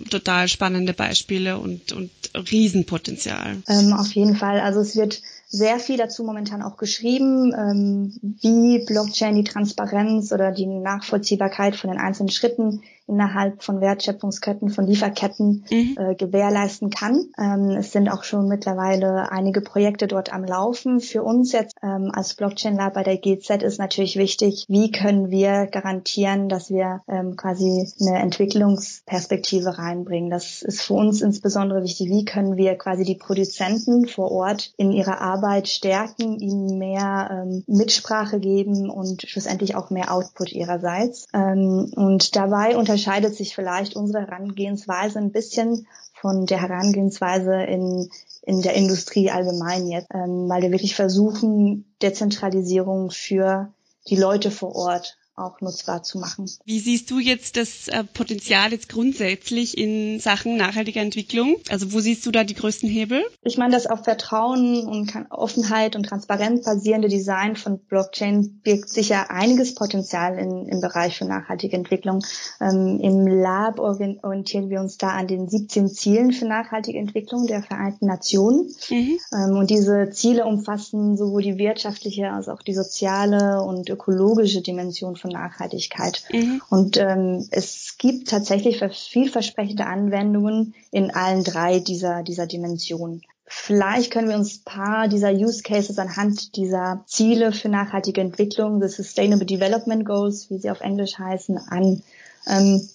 total 0.10 0.48
spannende 0.48 0.94
Beispiele 0.94 1.58
und, 1.58 1.92
und 1.92 2.12
Riesenpotenzial. 2.36 3.58
Ähm, 3.68 3.94
auf 3.94 4.12
jeden 4.14 4.36
Fall. 4.36 4.60
Also 4.60 4.82
es 4.82 4.96
wird 4.96 5.22
sehr 5.52 5.80
viel 5.80 5.98
dazu 5.98 6.24
momentan 6.24 6.62
auch 6.62 6.78
geschrieben, 6.78 7.54
ähm, 7.58 8.14
wie 8.22 8.86
Blockchain 8.86 9.34
die 9.34 9.44
Transparenz 9.44 10.32
oder 10.32 10.52
die 10.52 10.68
Nachvollziehbarkeit 10.68 11.76
von 11.76 11.90
den 11.90 12.00
einzelnen 12.00 12.30
Schritten 12.30 12.84
innerhalb 13.08 13.64
von 13.64 13.82
Wertschöpfungsketten, 13.82 14.70
von 14.70 14.86
Lieferketten 14.86 15.66
mhm. 15.72 15.98
äh, 15.98 16.14
gewährleisten 16.14 16.92
kann. 16.92 17.26
Ähm, 17.40 17.72
es 17.72 17.92
sind 17.92 18.10
auch 18.10 18.24
schon 18.24 18.48
mittlerweile 18.48 19.32
einige 19.32 19.62
Projekte 19.62 20.06
dort 20.06 20.32
am 20.32 20.44
Laufen. 20.44 21.00
Für 21.00 21.24
uns 21.24 21.52
jetzt 21.52 21.76
ähm, 21.82 22.12
als 22.14 22.36
Blockchain 22.36 22.76
Lab 22.76 22.94
bei 22.94 23.02
der 23.02 23.18
GZ 23.18 23.64
ist 23.64 23.80
natürlich 23.80 24.18
wichtig, 24.18 24.66
wie 24.70 24.92
können 24.92 25.32
wir 25.32 25.66
garantieren, 25.66 26.50
dass 26.50 26.70
wir 26.70 27.02
ähm, 27.08 27.36
quasi 27.36 27.92
eine 28.00 28.20
Entwicklungsperspektive 28.20 29.80
reinbringen. 29.80 30.30
Das 30.30 30.62
ist 30.62 30.84
für 30.84 30.94
uns 30.94 31.24
insbesondere 31.24 31.82
wichtig. 31.82 32.08
Wie 32.10 32.26
können 32.26 32.58
wir 32.58 32.76
quasi 32.76 33.04
die 33.04 33.16
Produzenten 33.16 34.08
vor 34.08 34.32
Ort 34.32 34.74
in 34.78 34.92
ihrer 34.92 35.20
Arbeit 35.20 35.39
stärken, 35.70 36.38
ihnen 36.40 36.78
mehr 36.78 37.30
ähm, 37.32 37.64
Mitsprache 37.68 38.40
geben 38.40 38.90
und 38.90 39.22
schlussendlich 39.22 39.76
auch 39.76 39.90
mehr 39.90 40.14
Output 40.14 40.52
ihrerseits. 40.52 41.28
Ähm, 41.34 41.92
und 41.96 42.36
dabei 42.36 42.78
unter 42.78 42.90
unterscheidet 42.90 43.36
sich 43.36 43.54
vielleicht 43.54 43.96
unsere 43.96 44.22
Herangehensweise 44.22 45.20
ein 45.20 45.32
bisschen 45.32 45.88
von 46.14 46.48
der 46.48 46.60
Herangehensweise 46.60 47.54
in, 47.64 48.10
in 48.42 48.62
der 48.62 48.74
Industrie 48.74 49.30
allgemein 49.30 49.88
jetzt, 49.88 50.08
ähm, 50.12 50.50
weil 50.50 50.64
wir 50.64 50.72
wirklich 50.72 50.96
versuchen, 50.96 51.86
Dezentralisierung 52.02 53.12
für 53.12 53.72
die 54.08 54.16
Leute 54.16 54.50
vor 54.50 54.76
Ort 54.76 55.19
auch 55.40 55.62
nutzbar 55.62 56.04
zu 56.04 56.20
machen. 56.20 56.50
Wie 56.66 56.80
siehst 56.80 57.10
du 57.12 57.20
jetzt 57.20 57.58
das 57.58 57.88
äh, 57.88 58.04
Potenzial 58.04 58.72
jetzt 58.72 58.90
grundsätzlich 58.90 59.78
in 59.78 60.20
Sachen 60.20 60.58
nachhaltiger 60.58 61.02
Entwicklung? 61.02 61.58
Also 61.70 61.94
wo 61.94 62.00
siehst 62.00 62.26
du 62.26 62.32
da 62.32 62.44
die 62.44 62.56
größten 62.56 62.90
Hebel? 62.90 63.24
Ich 63.44 63.58
meine, 63.58 63.74
das 63.74 63.88
auf 63.88 64.04
Vertrauen 64.04 64.86
und 64.88 65.14
Offenheit 65.30 65.96
und 65.96 66.04
Transparenz 66.04 66.66
basierende 66.66 67.08
Design 67.08 67.56
von 67.56 67.80
Blockchain 67.80 68.62
birgt 68.64 68.90
sicher 68.90 69.32
einiges 69.32 69.76
Potenzial 69.76 70.38
in, 70.38 70.68
im 70.68 70.82
Bereich 70.82 71.18
für 71.18 71.26
nachhaltige 71.26 71.76
Entwicklung. 71.76 72.24
Ähm, 72.62 73.00
Im 73.02 73.28
Lab 73.28 73.80
orientieren 73.80 74.70
wir 74.70 74.80
uns 74.80 74.98
da 74.98 75.10
an 75.10 75.28
den 75.28 75.48
17 75.48 75.88
Zielen 75.90 76.32
für 76.32 76.46
nachhaltige 76.46 77.00
Entwicklung 77.00 77.48
der 77.48 77.64
Vereinten 77.64 78.06
Nationen. 78.06 78.74
Mhm. 78.90 79.18
Ähm, 79.34 79.58
und 79.58 79.70
diese 79.70 80.10
Ziele 80.12 80.46
umfassen 80.46 81.18
sowohl 81.18 81.44
die 81.44 81.58
wirtschaftliche 81.58 82.32
als 82.32 82.50
auch 82.50 82.62
die 82.62 82.74
soziale 82.74 83.62
und 83.64 83.90
ökologische 83.90 84.62
Dimension 84.62 85.16
von 85.16 85.29
von 85.30 85.42
Nachhaltigkeit. 85.42 86.24
Mhm. 86.32 86.62
Und 86.70 86.98
ähm, 86.98 87.48
es 87.52 87.96
gibt 87.98 88.30
tatsächlich 88.30 88.84
vielversprechende 88.92 89.86
Anwendungen 89.86 90.74
in 90.92 91.12
allen 91.12 91.44
drei 91.44 91.80
dieser, 91.80 92.24
dieser 92.24 92.48
Dimensionen. 92.48 93.22
Vielleicht 93.52 94.12
können 94.12 94.30
wir 94.30 94.36
uns 94.36 94.60
ein 94.60 94.64
paar 94.64 95.08
dieser 95.08 95.32
Use 95.32 95.64
Cases 95.64 95.98
anhand 95.98 96.56
dieser 96.56 97.04
Ziele 97.08 97.52
für 97.52 97.68
nachhaltige 97.68 98.22
Entwicklung, 98.22 98.80
the 98.80 98.88
Sustainable 98.88 99.46
Development 99.46 100.06
Goals, 100.06 100.52
wie 100.52 100.60
sie 100.60 100.70
auf 100.70 100.82
Englisch 100.82 101.18
heißen, 101.18 101.58
an. 101.58 102.04
Ähm, 102.48 102.88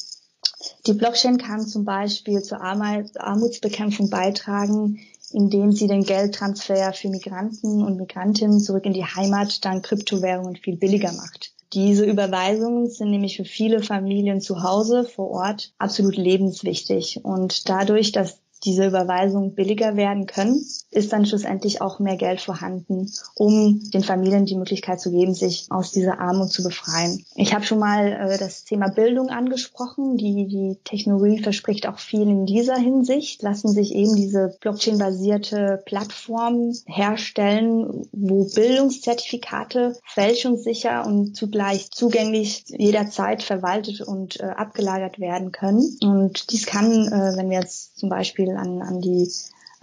die 0.86 0.92
Blockchain 0.92 1.38
kann 1.38 1.66
zum 1.66 1.84
Beispiel 1.84 2.40
zur 2.42 2.60
Armutsbekämpfung 2.62 4.10
beitragen, 4.10 5.00
indem 5.32 5.72
sie 5.72 5.88
den 5.88 6.04
Geldtransfer 6.04 6.92
für 6.92 7.08
Migranten 7.08 7.82
und 7.82 7.96
Migrantinnen 7.96 8.60
zurück 8.60 8.86
in 8.86 8.92
die 8.92 9.04
Heimat 9.04 9.64
dank 9.64 9.84
Kryptowährungen 9.84 10.56
viel 10.56 10.76
billiger 10.76 11.12
macht. 11.12 11.53
Diese 11.74 12.04
Überweisungen 12.04 12.88
sind 12.88 13.10
nämlich 13.10 13.36
für 13.36 13.44
viele 13.44 13.82
Familien 13.82 14.40
zu 14.40 14.62
Hause 14.62 15.04
vor 15.04 15.30
Ort 15.30 15.72
absolut 15.78 16.16
lebenswichtig. 16.16 17.24
Und 17.24 17.68
dadurch, 17.68 18.12
dass 18.12 18.43
diese 18.64 18.86
Überweisungen 18.86 19.54
billiger 19.54 19.96
werden 19.96 20.26
können, 20.26 20.64
ist 20.90 21.12
dann 21.12 21.26
schlussendlich 21.26 21.80
auch 21.80 21.98
mehr 21.98 22.16
Geld 22.16 22.40
vorhanden, 22.40 23.10
um 23.34 23.80
den 23.90 24.02
Familien 24.02 24.46
die 24.46 24.56
Möglichkeit 24.56 25.00
zu 25.00 25.10
geben, 25.10 25.34
sich 25.34 25.66
aus 25.70 25.92
dieser 25.92 26.20
Armut 26.20 26.50
zu 26.50 26.62
befreien. 26.62 27.24
Ich 27.34 27.54
habe 27.54 27.64
schon 27.64 27.78
mal 27.78 28.12
äh, 28.12 28.38
das 28.38 28.64
Thema 28.64 28.88
Bildung 28.88 29.28
angesprochen. 29.28 30.16
Die, 30.16 30.46
die 30.46 30.78
Technologie 30.84 31.42
verspricht 31.42 31.88
auch 31.88 31.98
viel 31.98 32.22
in 32.22 32.46
dieser 32.46 32.76
Hinsicht. 32.76 33.42
Lassen 33.42 33.68
sich 33.68 33.94
eben 33.94 34.14
diese 34.14 34.56
Blockchain-basierte 34.60 35.82
Plattformen 35.84 36.76
herstellen, 36.86 38.06
wo 38.12 38.44
Bildungszertifikate 38.44 39.96
fälschungssicher 40.04 41.06
und 41.06 41.36
zugleich 41.36 41.90
zugänglich 41.90 42.64
jederzeit 42.68 43.42
verwaltet 43.42 44.00
und 44.00 44.40
äh, 44.40 44.44
abgelagert 44.44 45.18
werden 45.18 45.52
können. 45.52 45.96
Und 46.02 46.52
dies 46.52 46.66
kann, 46.66 47.08
äh, 47.08 47.36
wenn 47.36 47.50
wir 47.50 47.60
jetzt 47.60 47.98
zum 47.98 48.08
Beispiel 48.08 48.53
an, 48.56 48.82
an 48.82 49.00
die 49.00 49.28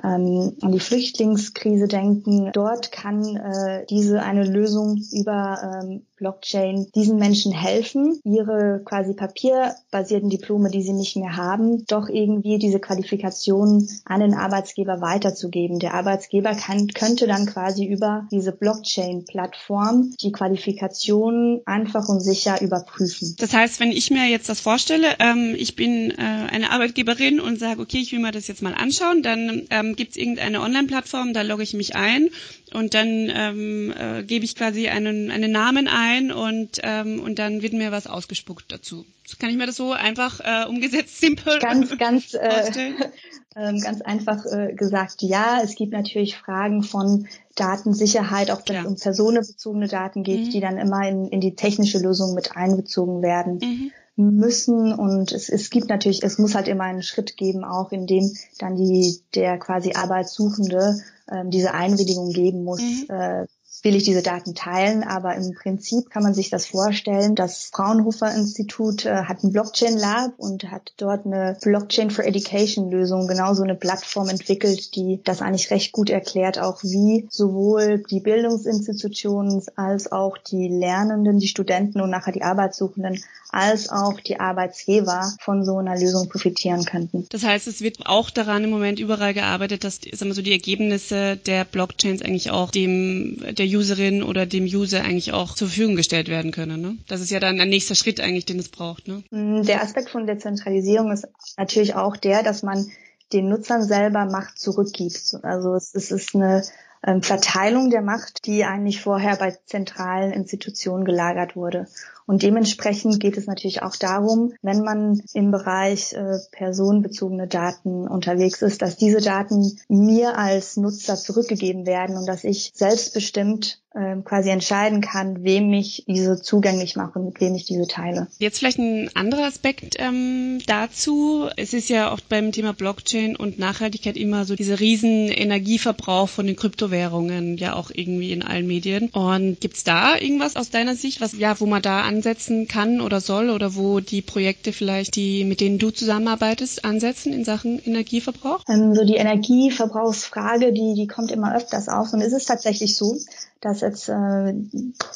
ähm, 0.04 0.58
an 0.62 0.72
die 0.72 0.80
Flüchtlingskrise 0.80 1.88
denken. 1.88 2.52
Dort 2.54 2.92
kann 2.92 3.36
äh, 3.36 3.86
diese 3.88 4.22
eine 4.22 4.44
Lösung 4.44 5.02
über 5.12 5.82
ähm, 5.84 6.06
Blockchain 6.22 6.88
diesen 6.94 7.18
Menschen 7.18 7.52
helfen, 7.52 8.22
ihre 8.24 8.82
quasi 8.86 9.14
papierbasierten 9.14 10.30
Diplome, 10.30 10.70
die 10.70 10.84
sie 10.84 10.94
nicht 10.94 11.18
mehr 11.18 11.36
haben, 11.36 11.84
doch 11.88 12.10
irgendwie 12.10 12.60
diese 12.60 12.80
Qualifikationen 12.80 13.90
an 14.06 14.22
den 14.22 14.36
Arbeitsgeber 14.36 15.02
weiterzugeben. 15.02 15.80
Der 15.80 15.96
Arbeitsgeber 15.96 16.54
kann, 16.54 16.88
könnte 16.90 17.26
dann 17.26 17.48
quasi 17.48 17.86
über 17.86 18.28
diese 18.32 18.52
Blockchain-Plattform 18.52 20.14
die 20.22 20.32
Qualifikationen 20.32 21.62
einfach 21.66 22.08
und 22.08 22.20
sicher 22.20 22.62
überprüfen. 22.62 23.36
Das 23.40 23.54
heißt, 23.54 23.80
wenn 23.80 23.92
ich 23.92 24.12
mir 24.12 24.28
jetzt 24.28 24.48
das 24.48 24.60
vorstelle, 24.60 25.08
ähm, 25.20 25.56
ich 25.58 25.76
bin 25.76 26.12
äh, 26.12 26.16
eine 26.18 26.70
Arbeitgeberin 26.70 27.40
und 27.40 27.60
sage, 27.60 27.82
okay, 27.82 27.98
ich 27.98 28.12
will 28.12 28.20
mir 28.20 28.32
das 28.32 28.48
jetzt 28.48 28.62
mal 28.62 28.76
anschauen, 28.76 29.24
dann 29.24 29.64
ähm, 29.72 29.96
gibt 29.96 30.12
es 30.12 30.18
irgendeine 30.18 30.62
Online-Plattform, 30.62 31.34
da 31.34 31.42
logge 31.42 31.64
ich 31.64 31.74
mich 31.74 31.96
ein 31.96 32.30
und 32.74 32.94
dann 32.94 33.32
ähm, 33.34 33.94
äh, 33.98 34.24
gebe 34.24 34.46
ich 34.46 34.56
quasi 34.56 34.88
einen, 34.88 35.32
einen 35.32 35.52
Namen 35.52 35.88
ein 35.88 36.32
und, 36.32 36.80
ähm, 36.84 37.22
und 37.22 37.40
dann 37.40 37.62
wird 37.62 37.74
mir 37.74 37.92
was 37.92 38.08
ausgespuckt 38.08 38.72
dazu. 38.72 39.06
Kann 39.40 39.50
ich 39.50 39.58
mir 39.58 39.66
das 39.66 39.78
so 39.78 39.92
einfach 39.94 40.40
äh, 40.40 40.68
umgesetzt 40.68 41.20
simpel 41.20 41.60
ganz, 41.60 41.98
ganz, 41.98 42.34
äh, 42.34 42.40
äh, 43.56 43.80
ganz 43.80 44.02
einfach 44.02 44.46
äh, 44.46 44.74
gesagt, 44.74 45.22
ja. 45.22 45.62
Es 45.64 45.76
gibt 45.76 45.94
natürlich 45.94 46.38
Fragen 46.38 46.84
von 46.84 47.28
Datensicherheit, 47.56 48.52
auch 48.52 48.62
wenn 48.68 48.76
ja. 48.76 48.82
es 48.82 48.88
um 48.88 48.96
personenbezogene 48.98 49.88
Daten 49.88 50.24
geht, 50.24 50.46
mhm. 50.46 50.50
die 50.50 50.60
dann 50.60 50.78
immer 50.78 51.08
in, 51.08 51.28
in 51.28 51.42
die 51.42 51.56
technische 51.56 52.00
Lösung 52.00 52.34
mit 52.34 52.56
einbezogen 52.56 53.22
werden. 53.22 53.60
Mhm 53.62 53.92
müssen 54.16 54.94
und 54.94 55.32
es, 55.32 55.50
es 55.50 55.70
gibt 55.70 55.90
natürlich, 55.90 56.22
es 56.24 56.38
muss 56.38 56.54
halt 56.54 56.68
immer 56.68 56.84
einen 56.84 57.02
Schritt 57.02 57.38
geben, 57.38 57.64
auch 57.64 57.92
in 57.92 58.08
dem 58.08 58.32
dann 58.60 58.76
die 58.76 59.22
der 59.36 59.58
quasi 59.58 59.94
Arbeitssuchende 59.94 60.98
ähm, 61.32 61.50
diese 61.50 61.74
Einwilligung 61.74 62.32
geben 62.32 62.64
muss, 62.64 62.82
mhm. 62.82 63.06
äh, 63.10 63.46
will 63.84 63.96
ich 63.96 64.04
diese 64.04 64.22
Daten 64.22 64.54
teilen, 64.54 65.04
aber 65.04 65.36
im 65.36 65.54
Prinzip 65.54 66.10
kann 66.10 66.24
man 66.24 66.34
sich 66.34 66.50
das 66.50 66.66
vorstellen. 66.66 67.36
Das 67.36 67.70
Fraunhofer 67.74 68.34
Institut 68.34 69.06
äh, 69.06 69.24
hat 69.24 69.44
ein 69.44 69.52
Blockchain 69.52 69.98
Lab 69.98 70.34
und 70.38 70.70
hat 70.70 70.94
dort 70.98 71.26
eine 71.26 71.58
Blockchain 71.62 72.12
for 72.12 72.26
Education 72.26 72.92
Lösung, 72.92 73.28
genauso 73.28 73.64
eine 73.64 73.76
Plattform 73.76 74.30
entwickelt, 74.30 74.96
die 74.96 75.22
das 75.24 75.42
eigentlich 75.42 75.72
recht 75.72 75.92
gut 75.92 76.10
erklärt, 76.10 76.60
auch 76.60 76.84
wie 76.84 77.28
sowohl 77.30 78.04
die 78.10 78.20
Bildungsinstitutionen 78.20 79.64
als 79.76 80.12
auch 80.12 80.38
die 80.38 80.68
Lernenden, 80.68 81.40
die 81.40 81.48
Studenten 81.48 82.02
und 82.02 82.10
nachher 82.10 82.34
die 82.34 82.44
Arbeitssuchenden 82.44 83.20
als 83.50 83.90
auch 83.90 84.20
die 84.20 84.40
Arbeitsgeber 84.40 85.34
von 85.42 85.66
so 85.66 85.78
einer 85.78 85.98
Lösung 85.98 86.30
profitieren 86.30 86.86
könnten. 86.86 87.26
Das 87.30 87.44
heißt, 87.44 87.68
es 87.68 87.82
wird 87.82 87.98
auch 88.06 88.30
daran 88.30 88.64
im 88.64 88.70
Moment 88.70 89.00
überall 89.00 89.34
gearbeitet, 89.34 89.84
dass 89.84 89.96
sagen 89.96 90.30
wir 90.30 90.34
so, 90.34 90.42
die 90.42 90.54
Ergebnisse 90.54 91.36
der 91.36 91.66
Blockchains 91.66 92.22
eigentlich 92.22 92.52
auch 92.52 92.72
dem 92.72 93.38
der 93.58 93.68
Userin 93.76 94.24
oder 94.24 94.46
dem 94.46 94.66
User 94.66 95.02
eigentlich 95.02 95.34
auch 95.34 95.56
zur 95.56 95.68
Verfügung 95.68 95.96
gestellt 95.96 96.28
werden 96.28 96.52
können. 96.52 96.82
Ne? 96.82 96.98
Das 97.08 97.22
ist 97.22 97.32
ja 97.32 97.40
dann 97.40 97.60
ein 97.60 97.70
nächster 97.70 97.96
Schritt 97.96 98.20
eigentlich, 98.20 98.46
den 98.46 98.60
es 98.60 98.70
braucht. 98.70 99.08
Ne? 99.08 99.24
Mm, 99.32 99.64
der 99.64 99.82
Aspekt 99.82 100.10
von 100.10 100.28
Dezentralisierung 100.28 101.12
ist 101.12 101.28
natürlich 101.58 101.96
auch 101.96 102.18
der, 102.18 102.44
dass 102.44 102.64
man 102.64 102.90
den 103.34 103.50
Nutzern 103.50 103.84
selber 103.84 104.26
Macht 104.26 104.60
zurückgibt. 104.60 105.38
Also 105.44 105.76
es, 105.76 105.96
es 105.96 106.12
ist 106.12 106.36
eine 106.36 106.64
ähm, 107.06 107.22
Verteilung 107.22 107.90
der 107.90 108.02
Macht, 108.02 108.46
die 108.46 108.64
eigentlich 108.64 109.02
vorher 109.02 109.36
bei 109.38 109.58
zentralen 109.66 110.32
Institutionen 110.32 111.06
gelagert 111.06 111.56
wurde. 111.56 111.88
Und 112.32 112.44
dementsprechend 112.44 113.20
geht 113.20 113.36
es 113.36 113.46
natürlich 113.46 113.84
auch 113.84 113.98
darum, 113.98 114.54
wenn 114.62 114.86
man 114.86 115.22
im 115.34 115.52
Bereich 115.52 116.14
äh, 116.14 116.38
personenbezogene 116.54 117.46
Daten 117.46 118.08
unterwegs 118.08 118.62
ist, 118.62 118.82
dass 118.82 118.96
diese 118.96 119.20
Daten 119.20 119.78
mir 119.90 120.38
als 120.38 120.78
Nutzer 120.78 121.18
zurückgegeben 121.18 121.86
werden 121.86 122.16
und 122.16 122.26
dass 122.26 122.46
ich 122.46 122.72
selbstbestimmt 122.74 123.81
ähm, 123.94 124.24
quasi 124.24 124.50
entscheiden 124.50 125.02
kann, 125.02 125.44
wem 125.44 125.74
ich 125.74 126.06
diese 126.08 126.42
zugänglich 126.42 126.96
mache 126.96 127.20
und 127.20 127.26
mit 127.26 127.42
wem 127.42 127.56
ich 127.56 127.66
diese 127.66 127.88
teile. 127.88 128.28
Jetzt 128.40 128.60
vielleicht 128.60 128.80
ein 128.80 129.10
anderer 129.16 129.46
Aspekt 129.46 129.98
ähm, 130.00 130.60
dazu. 130.66 131.48
Es 131.58 131.74
ist 131.74 131.90
ja 131.90 132.14
oft 132.14 132.30
beim 132.30 132.54
Thema 132.54 132.74
Blockchain 132.74 133.36
und 133.36 133.60
Nachhaltigkeit 133.60 134.16
immer 134.16 134.46
so 134.46 134.56
dieser 134.56 134.80
riesen 134.80 135.28
Energieverbrauch 135.28 136.30
von 136.30 136.48
den 136.48 136.56
Kryptowährungen 136.56 137.58
ja 137.58 137.76
auch 137.76 137.92
irgendwie 137.94 138.32
in 138.32 138.44
allen 138.44 138.66
Medien. 138.66 139.10
Und 139.10 139.60
gibt's 139.60 139.84
da 139.84 140.18
irgendwas 140.18 140.56
aus 140.56 140.70
deiner 140.70 140.96
Sicht, 140.96 141.20
was 141.20 141.38
ja, 141.38 141.60
wo 141.60 141.66
man 141.66 141.82
da 141.82 142.04
ansetzen 142.04 142.70
kann 142.70 143.02
oder 143.02 143.20
soll 143.20 143.50
oder 143.50 143.76
wo 143.76 144.00
die 144.00 144.22
Projekte 144.22 144.72
vielleicht, 144.72 145.18
die 145.18 145.44
mit 145.44 145.60
denen 145.60 145.80
du 145.80 145.92
zusammenarbeitest, 145.92 146.86
ansetzen 146.86 147.34
in 147.34 147.44
Sachen 147.44 147.80
Energieverbrauch? 147.84 148.64
Ähm, 148.70 148.96
so 148.96 149.04
die 149.04 149.16
Energieverbrauchsfrage, 149.16 150.72
die 150.72 150.94
die 150.96 151.08
kommt 151.08 151.32
immer 151.32 151.54
öfters 151.56 151.90
auf 151.90 152.14
und 152.14 152.22
es 152.22 152.32
ist 152.32 152.46
tatsächlich 152.46 152.96
so, 152.96 153.18
dass 153.62 153.82
jetzt 153.82 154.10
äh, 154.10 154.54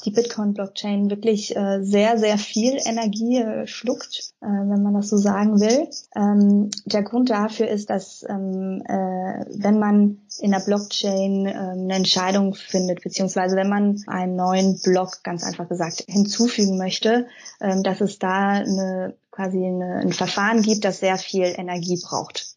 die 0.06 0.12
Bitcoin-Blockchain 0.12 1.10
wirklich 1.10 1.56
äh, 1.56 1.84
sehr, 1.84 2.18
sehr 2.20 2.38
viel 2.38 2.78
Energie 2.86 3.40
äh, 3.40 3.66
schluckt, 3.66 4.34
äh, 4.42 4.46
wenn 4.46 4.84
man 4.84 4.94
das 4.94 5.10
so 5.10 5.18
sagen 5.18 5.60
will. 5.60 5.90
Ähm, 6.16 6.70
der 6.86 7.02
Grund 7.02 7.32
dafür 7.32 7.68
ist, 7.68 7.90
dass 7.90 8.24
ähm, 8.30 8.84
äh, 8.88 9.46
wenn 9.50 9.80
man 9.80 10.20
in 10.40 10.52
der 10.52 10.60
Blockchain 10.60 11.48
äh, 11.48 11.54
eine 11.54 11.96
Entscheidung 11.96 12.54
findet, 12.54 13.02
beziehungsweise 13.02 13.56
wenn 13.56 13.70
man 13.70 14.04
einen 14.06 14.36
neuen 14.36 14.80
Block, 14.80 15.24
ganz 15.24 15.44
einfach 15.44 15.68
gesagt, 15.68 16.06
hinzufügen 16.08 16.78
möchte, 16.78 17.26
äh, 17.60 17.82
dass 17.82 18.00
es 18.02 18.20
da 18.20 18.50
eine, 18.50 19.16
quasi 19.32 19.66
eine, 19.66 19.96
ein 19.96 20.14
Verfahren 20.14 20.62
gibt, 20.62 20.86
das 20.86 21.00
sehr 21.00 21.18
viel 21.18 21.52
Energie 21.58 22.00
braucht. 22.02 22.56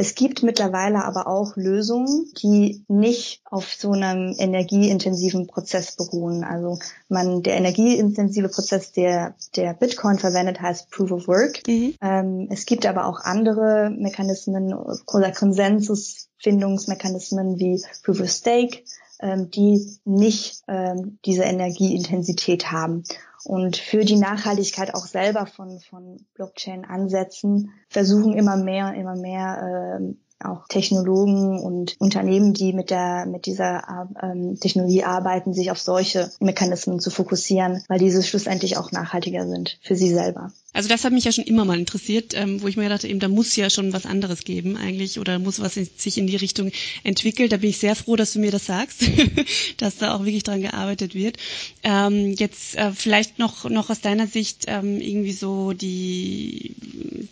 Es 0.00 0.14
gibt 0.14 0.44
mittlerweile 0.44 1.04
aber 1.04 1.26
auch 1.26 1.56
Lösungen, 1.56 2.32
die 2.40 2.84
nicht 2.86 3.42
auf 3.44 3.72
so 3.72 3.90
einem 3.90 4.32
energieintensiven 4.38 5.48
Prozess 5.48 5.96
beruhen. 5.96 6.44
Also 6.44 6.78
man, 7.08 7.42
der 7.42 7.56
energieintensive 7.56 8.48
Prozess, 8.48 8.92
der, 8.92 9.34
der 9.56 9.74
Bitcoin 9.74 10.20
verwendet, 10.20 10.60
heißt 10.60 10.92
Proof 10.92 11.10
of 11.10 11.26
Work. 11.26 11.66
Mhm. 11.66 11.96
Ähm, 12.00 12.46
es 12.48 12.64
gibt 12.64 12.86
aber 12.86 13.06
auch 13.06 13.22
andere 13.22 13.90
Mechanismen 13.90 14.72
oder 14.72 15.32
Konsensusfindungsmechanismen 15.32 17.58
wie 17.58 17.82
Proof 18.04 18.20
of 18.20 18.30
Stake, 18.30 18.84
ähm, 19.20 19.50
die 19.50 19.84
nicht 20.04 20.62
ähm, 20.68 21.18
diese 21.24 21.42
Energieintensität 21.42 22.70
haben. 22.70 23.02
Und 23.44 23.76
für 23.76 24.04
die 24.04 24.16
Nachhaltigkeit 24.16 24.94
auch 24.94 25.06
selber 25.06 25.46
von, 25.46 25.80
von 25.80 26.18
Blockchain-Ansätzen 26.34 27.70
versuchen 27.88 28.34
immer 28.34 28.56
mehr, 28.56 28.94
immer 28.94 29.16
mehr 29.16 30.00
äh, 30.00 30.14
auch 30.44 30.68
Technologen 30.68 31.58
und 31.58 31.96
Unternehmen, 31.98 32.54
die 32.54 32.72
mit 32.72 32.90
der 32.90 33.26
mit 33.26 33.46
dieser 33.46 34.06
ähm, 34.22 34.58
Technologie 34.60 35.04
arbeiten, 35.04 35.52
sich 35.52 35.70
auf 35.70 35.80
solche 35.80 36.30
Mechanismen 36.40 37.00
zu 37.00 37.10
fokussieren, 37.10 37.82
weil 37.88 37.98
diese 37.98 38.22
schlussendlich 38.22 38.76
auch 38.76 38.92
nachhaltiger 38.92 39.46
sind 39.48 39.78
für 39.82 39.96
sie 39.96 40.12
selber. 40.12 40.52
Also 40.74 40.88
das 40.88 41.04
hat 41.04 41.14
mich 41.14 41.24
ja 41.24 41.32
schon 41.32 41.44
immer 41.44 41.64
mal 41.64 41.78
interessiert, 41.78 42.34
ähm, 42.34 42.60
wo 42.60 42.68
ich 42.68 42.76
mir 42.76 42.90
dachte, 42.90 43.08
eben 43.08 43.20
da 43.20 43.28
muss 43.28 43.56
ja 43.56 43.70
schon 43.70 43.94
was 43.94 44.04
anderes 44.04 44.44
geben 44.44 44.76
eigentlich 44.76 45.18
oder 45.18 45.38
muss 45.38 45.60
was 45.60 45.78
in, 45.78 45.88
sich 45.96 46.18
in 46.18 46.26
die 46.26 46.36
Richtung 46.36 46.70
entwickelt. 47.04 47.52
Da 47.52 47.56
bin 47.56 47.70
ich 47.70 47.78
sehr 47.78 47.96
froh, 47.96 48.16
dass 48.16 48.34
du 48.34 48.38
mir 48.38 48.50
das 48.50 48.66
sagst, 48.66 49.02
dass 49.78 49.96
da 49.96 50.14
auch 50.14 50.24
wirklich 50.24 50.42
dran 50.42 50.60
gearbeitet 50.60 51.14
wird. 51.14 51.38
Ähm, 51.82 52.34
jetzt 52.38 52.76
äh, 52.76 52.92
vielleicht 52.92 53.38
noch 53.38 53.68
noch 53.70 53.88
aus 53.88 54.02
deiner 54.02 54.26
Sicht 54.26 54.66
ähm, 54.68 55.00
irgendwie 55.00 55.32
so 55.32 55.72
die 55.72 56.74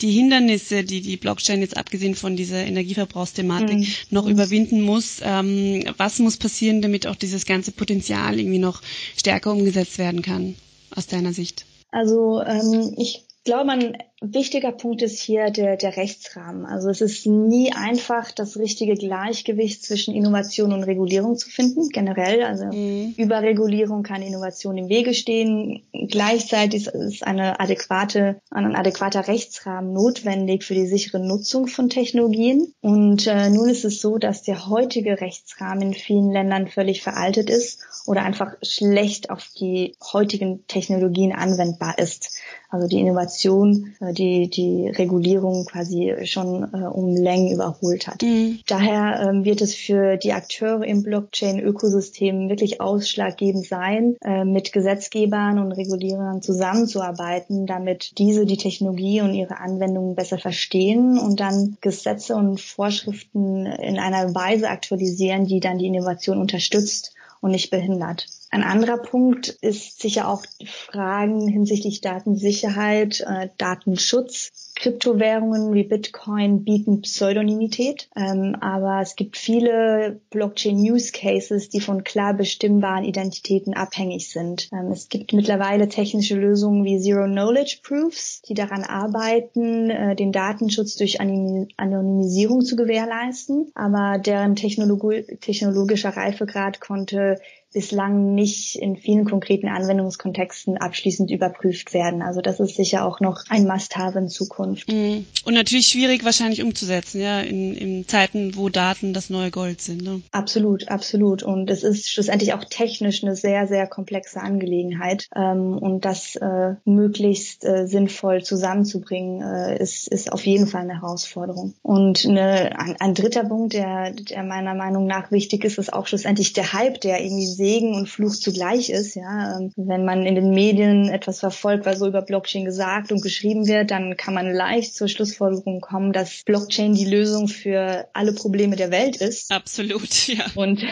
die 0.00 0.12
Hindernisse, 0.12 0.82
die 0.82 1.02
die 1.02 1.18
Blockchain 1.18 1.60
jetzt 1.60 1.76
abgesehen 1.76 2.14
von 2.14 2.36
dieser 2.36 2.64
Energieverbrauchsthematik 2.64 3.78
mhm. 3.78 3.86
noch 4.10 4.26
überwinden 4.26 4.80
muss. 4.80 5.20
Ähm, 5.22 5.84
was 5.98 6.18
muss 6.20 6.38
passieren, 6.38 6.80
damit 6.80 7.06
auch 7.06 7.16
dieses 7.16 7.44
ganze 7.44 7.72
Potenzial 7.72 8.38
irgendwie 8.38 8.58
noch 8.58 8.80
stärker 9.16 9.52
umgesetzt 9.52 9.98
werden 9.98 10.22
kann 10.22 10.54
aus 10.90 11.06
deiner 11.06 11.34
Sicht? 11.34 11.66
Also 11.90 12.42
ähm, 12.42 12.94
ich 12.98 13.25
glaube, 13.46 13.72
ein 13.72 13.96
wichtiger 14.20 14.72
Punkt 14.72 15.02
ist 15.02 15.20
hier 15.20 15.50
der, 15.50 15.76
der 15.76 15.96
Rechtsrahmen. 15.96 16.64
Also 16.64 16.88
es 16.88 17.00
ist 17.00 17.26
nie 17.26 17.72
einfach, 17.72 18.30
das 18.30 18.56
richtige 18.56 18.94
Gleichgewicht 18.94 19.84
zwischen 19.84 20.14
Innovation 20.14 20.72
und 20.72 20.84
Regulierung 20.84 21.36
zu 21.36 21.50
finden, 21.50 21.88
generell. 21.90 22.42
Also 22.42 22.64
mhm. 22.66 23.14
Überregulierung 23.16 24.02
kann 24.02 24.22
Innovation 24.22 24.78
im 24.78 24.88
Wege 24.88 25.12
stehen. 25.12 25.82
Gleichzeitig 25.92 26.86
ist 26.86 27.26
eine 27.26 27.60
adäquate, 27.60 28.40
ein 28.50 28.74
adäquater 28.74 29.28
Rechtsrahmen 29.28 29.92
notwendig 29.92 30.64
für 30.64 30.74
die 30.74 30.86
sichere 30.86 31.20
Nutzung 31.20 31.66
von 31.66 31.90
Technologien. 31.90 32.72
Und 32.80 33.26
äh, 33.26 33.50
nun 33.50 33.68
ist 33.68 33.84
es 33.84 34.00
so, 34.00 34.18
dass 34.18 34.42
der 34.42 34.68
heutige 34.68 35.20
Rechtsrahmen 35.20 35.88
in 35.88 35.94
vielen 35.94 36.30
Ländern 36.30 36.68
völlig 36.68 37.02
veraltet 37.02 37.50
ist 37.50 37.84
oder 38.06 38.22
einfach 38.22 38.54
schlecht 38.62 39.30
auf 39.30 39.48
die 39.58 39.94
heutigen 40.12 40.66
Technologien 40.66 41.32
anwendbar 41.32 41.98
ist. 41.98 42.40
Also 42.68 42.88
die 42.88 43.00
Innovation, 43.00 43.94
äh, 44.00 44.05
die 44.12 44.48
die 44.48 44.88
Regulierung 44.88 45.64
quasi 45.64 46.14
schon 46.24 46.64
äh, 46.72 46.86
um 46.86 47.14
Längen 47.14 47.52
überholt 47.52 48.06
hat. 48.06 48.22
Mhm. 48.22 48.60
Daher 48.66 49.28
ähm, 49.28 49.44
wird 49.44 49.60
es 49.60 49.74
für 49.74 50.16
die 50.16 50.32
Akteure 50.32 50.84
im 50.84 51.02
Blockchain-Ökosystem 51.02 52.48
wirklich 52.48 52.80
ausschlaggebend 52.80 53.66
sein, 53.66 54.16
äh, 54.22 54.44
mit 54.44 54.72
Gesetzgebern 54.72 55.58
und 55.58 55.72
Regulierern 55.72 56.42
zusammenzuarbeiten, 56.42 57.66
damit 57.66 58.18
diese 58.18 58.46
die 58.46 58.56
Technologie 58.56 59.20
und 59.20 59.34
ihre 59.34 59.58
Anwendungen 59.58 60.14
besser 60.14 60.38
verstehen 60.38 61.18
und 61.18 61.40
dann 61.40 61.76
Gesetze 61.80 62.34
und 62.34 62.60
Vorschriften 62.60 63.66
in 63.66 63.98
einer 63.98 64.34
Weise 64.34 64.68
aktualisieren, 64.68 65.46
die 65.46 65.60
dann 65.60 65.78
die 65.78 65.86
Innovation 65.86 66.38
unterstützt 66.38 67.14
und 67.40 67.50
nicht 67.50 67.70
behindert. 67.70 68.26
Ein 68.50 68.62
anderer 68.62 68.98
Punkt 68.98 69.48
ist 69.48 70.00
sicher 70.00 70.28
auch 70.28 70.44
Fragen 70.64 71.48
hinsichtlich 71.48 72.00
Datensicherheit, 72.00 73.20
äh, 73.20 73.48
Datenschutz. 73.58 74.52
Kryptowährungen 74.76 75.72
wie 75.72 75.84
Bitcoin 75.84 76.62
bieten 76.62 77.00
Pseudonymität, 77.00 78.10
ähm, 78.14 78.56
aber 78.60 79.00
es 79.00 79.16
gibt 79.16 79.38
viele 79.38 80.20
Blockchain-Use-Cases, 80.30 81.70
die 81.70 81.80
von 81.80 82.04
klar 82.04 82.34
bestimmbaren 82.34 83.04
Identitäten 83.04 83.72
abhängig 83.72 84.28
sind. 84.28 84.68
Ähm, 84.72 84.92
es 84.92 85.08
gibt 85.08 85.32
mittlerweile 85.32 85.88
technische 85.88 86.36
Lösungen 86.36 86.84
wie 86.84 87.00
Zero-Knowledge-Proofs, 87.00 88.42
die 88.42 88.54
daran 88.54 88.84
arbeiten, 88.84 89.88
äh, 89.88 90.14
den 90.14 90.30
Datenschutz 90.30 90.96
durch 90.96 91.20
Anonymisierung 91.22 92.60
zu 92.60 92.76
gewährleisten, 92.76 93.72
aber 93.74 94.18
deren 94.18 94.56
technologischer 94.56 96.10
Reifegrad 96.10 96.80
konnte 96.80 97.40
bislang 97.76 98.34
nicht 98.34 98.76
in 98.76 98.96
vielen 98.96 99.26
konkreten 99.26 99.68
Anwendungskontexten 99.68 100.78
abschließend 100.78 101.30
überprüft 101.30 101.92
werden. 101.92 102.22
Also 102.22 102.40
das 102.40 102.58
ist 102.58 102.74
sicher 102.74 103.04
auch 103.04 103.20
noch 103.20 103.42
ein 103.50 103.66
Must-have 103.66 104.18
in 104.18 104.30
Zukunft. 104.30 104.90
Mhm. 104.90 105.26
Und 105.44 105.52
natürlich 105.52 105.88
schwierig 105.88 106.24
wahrscheinlich 106.24 106.62
umzusetzen, 106.62 107.20
ja, 107.20 107.38
in, 107.40 107.74
in 107.74 108.08
Zeiten, 108.08 108.56
wo 108.56 108.70
Daten 108.70 109.12
das 109.12 109.28
neue 109.28 109.50
Gold 109.50 109.82
sind. 109.82 110.00
Ne? 110.00 110.22
Absolut, 110.32 110.88
absolut. 110.88 111.42
Und 111.42 111.68
es 111.68 111.82
ist 111.82 112.08
schlussendlich 112.08 112.54
auch 112.54 112.64
technisch 112.64 113.22
eine 113.22 113.36
sehr, 113.36 113.66
sehr 113.66 113.86
komplexe 113.86 114.40
Angelegenheit. 114.40 115.28
Ähm, 115.36 115.76
und 115.76 116.06
das 116.06 116.34
äh, 116.36 116.76
möglichst 116.86 117.62
äh, 117.66 117.86
sinnvoll 117.86 118.42
zusammenzubringen, 118.42 119.42
äh, 119.42 119.82
ist, 119.82 120.08
ist 120.08 120.32
auf 120.32 120.46
jeden 120.46 120.66
Fall 120.66 120.80
eine 120.80 121.02
Herausforderung. 121.02 121.74
Und 121.82 122.24
eine, 122.24 122.78
ein, 122.78 122.96
ein 123.00 123.12
dritter 123.12 123.44
Punkt, 123.44 123.74
der, 123.74 124.12
der 124.12 124.44
meiner 124.44 124.74
Meinung 124.74 125.06
nach 125.06 125.30
wichtig 125.30 125.62
ist, 125.64 125.76
ist 125.76 125.92
auch 125.92 126.06
schlussendlich 126.06 126.54
der 126.54 126.72
Hype, 126.72 127.02
der 127.02 127.22
irgendwie 127.22 127.44
sehr 127.44 127.65
Segen 127.66 127.94
und 127.94 128.08
Fluch 128.08 128.36
zugleich 128.36 128.90
ist. 128.90 129.16
Ja, 129.16 129.58
ähm, 129.58 129.72
wenn 129.76 130.04
man 130.04 130.24
in 130.24 130.36
den 130.36 130.50
Medien 130.50 131.08
etwas 131.08 131.40
verfolgt, 131.40 131.84
was 131.84 131.98
so 131.98 132.06
über 132.06 132.22
Blockchain 132.22 132.64
gesagt 132.64 133.10
und 133.10 133.22
geschrieben 133.22 133.66
wird, 133.66 133.90
dann 133.90 134.16
kann 134.16 134.34
man 134.34 134.52
leicht 134.52 134.94
zur 134.94 135.08
Schlussfolgerung 135.08 135.80
kommen, 135.80 136.12
dass 136.12 136.44
Blockchain 136.44 136.94
die 136.94 137.04
Lösung 137.04 137.48
für 137.48 138.06
alle 138.12 138.32
Probleme 138.32 138.76
der 138.76 138.92
Welt 138.92 139.16
ist. 139.16 139.50
Absolut, 139.50 140.28
ja. 140.28 140.44
Und 140.54 140.84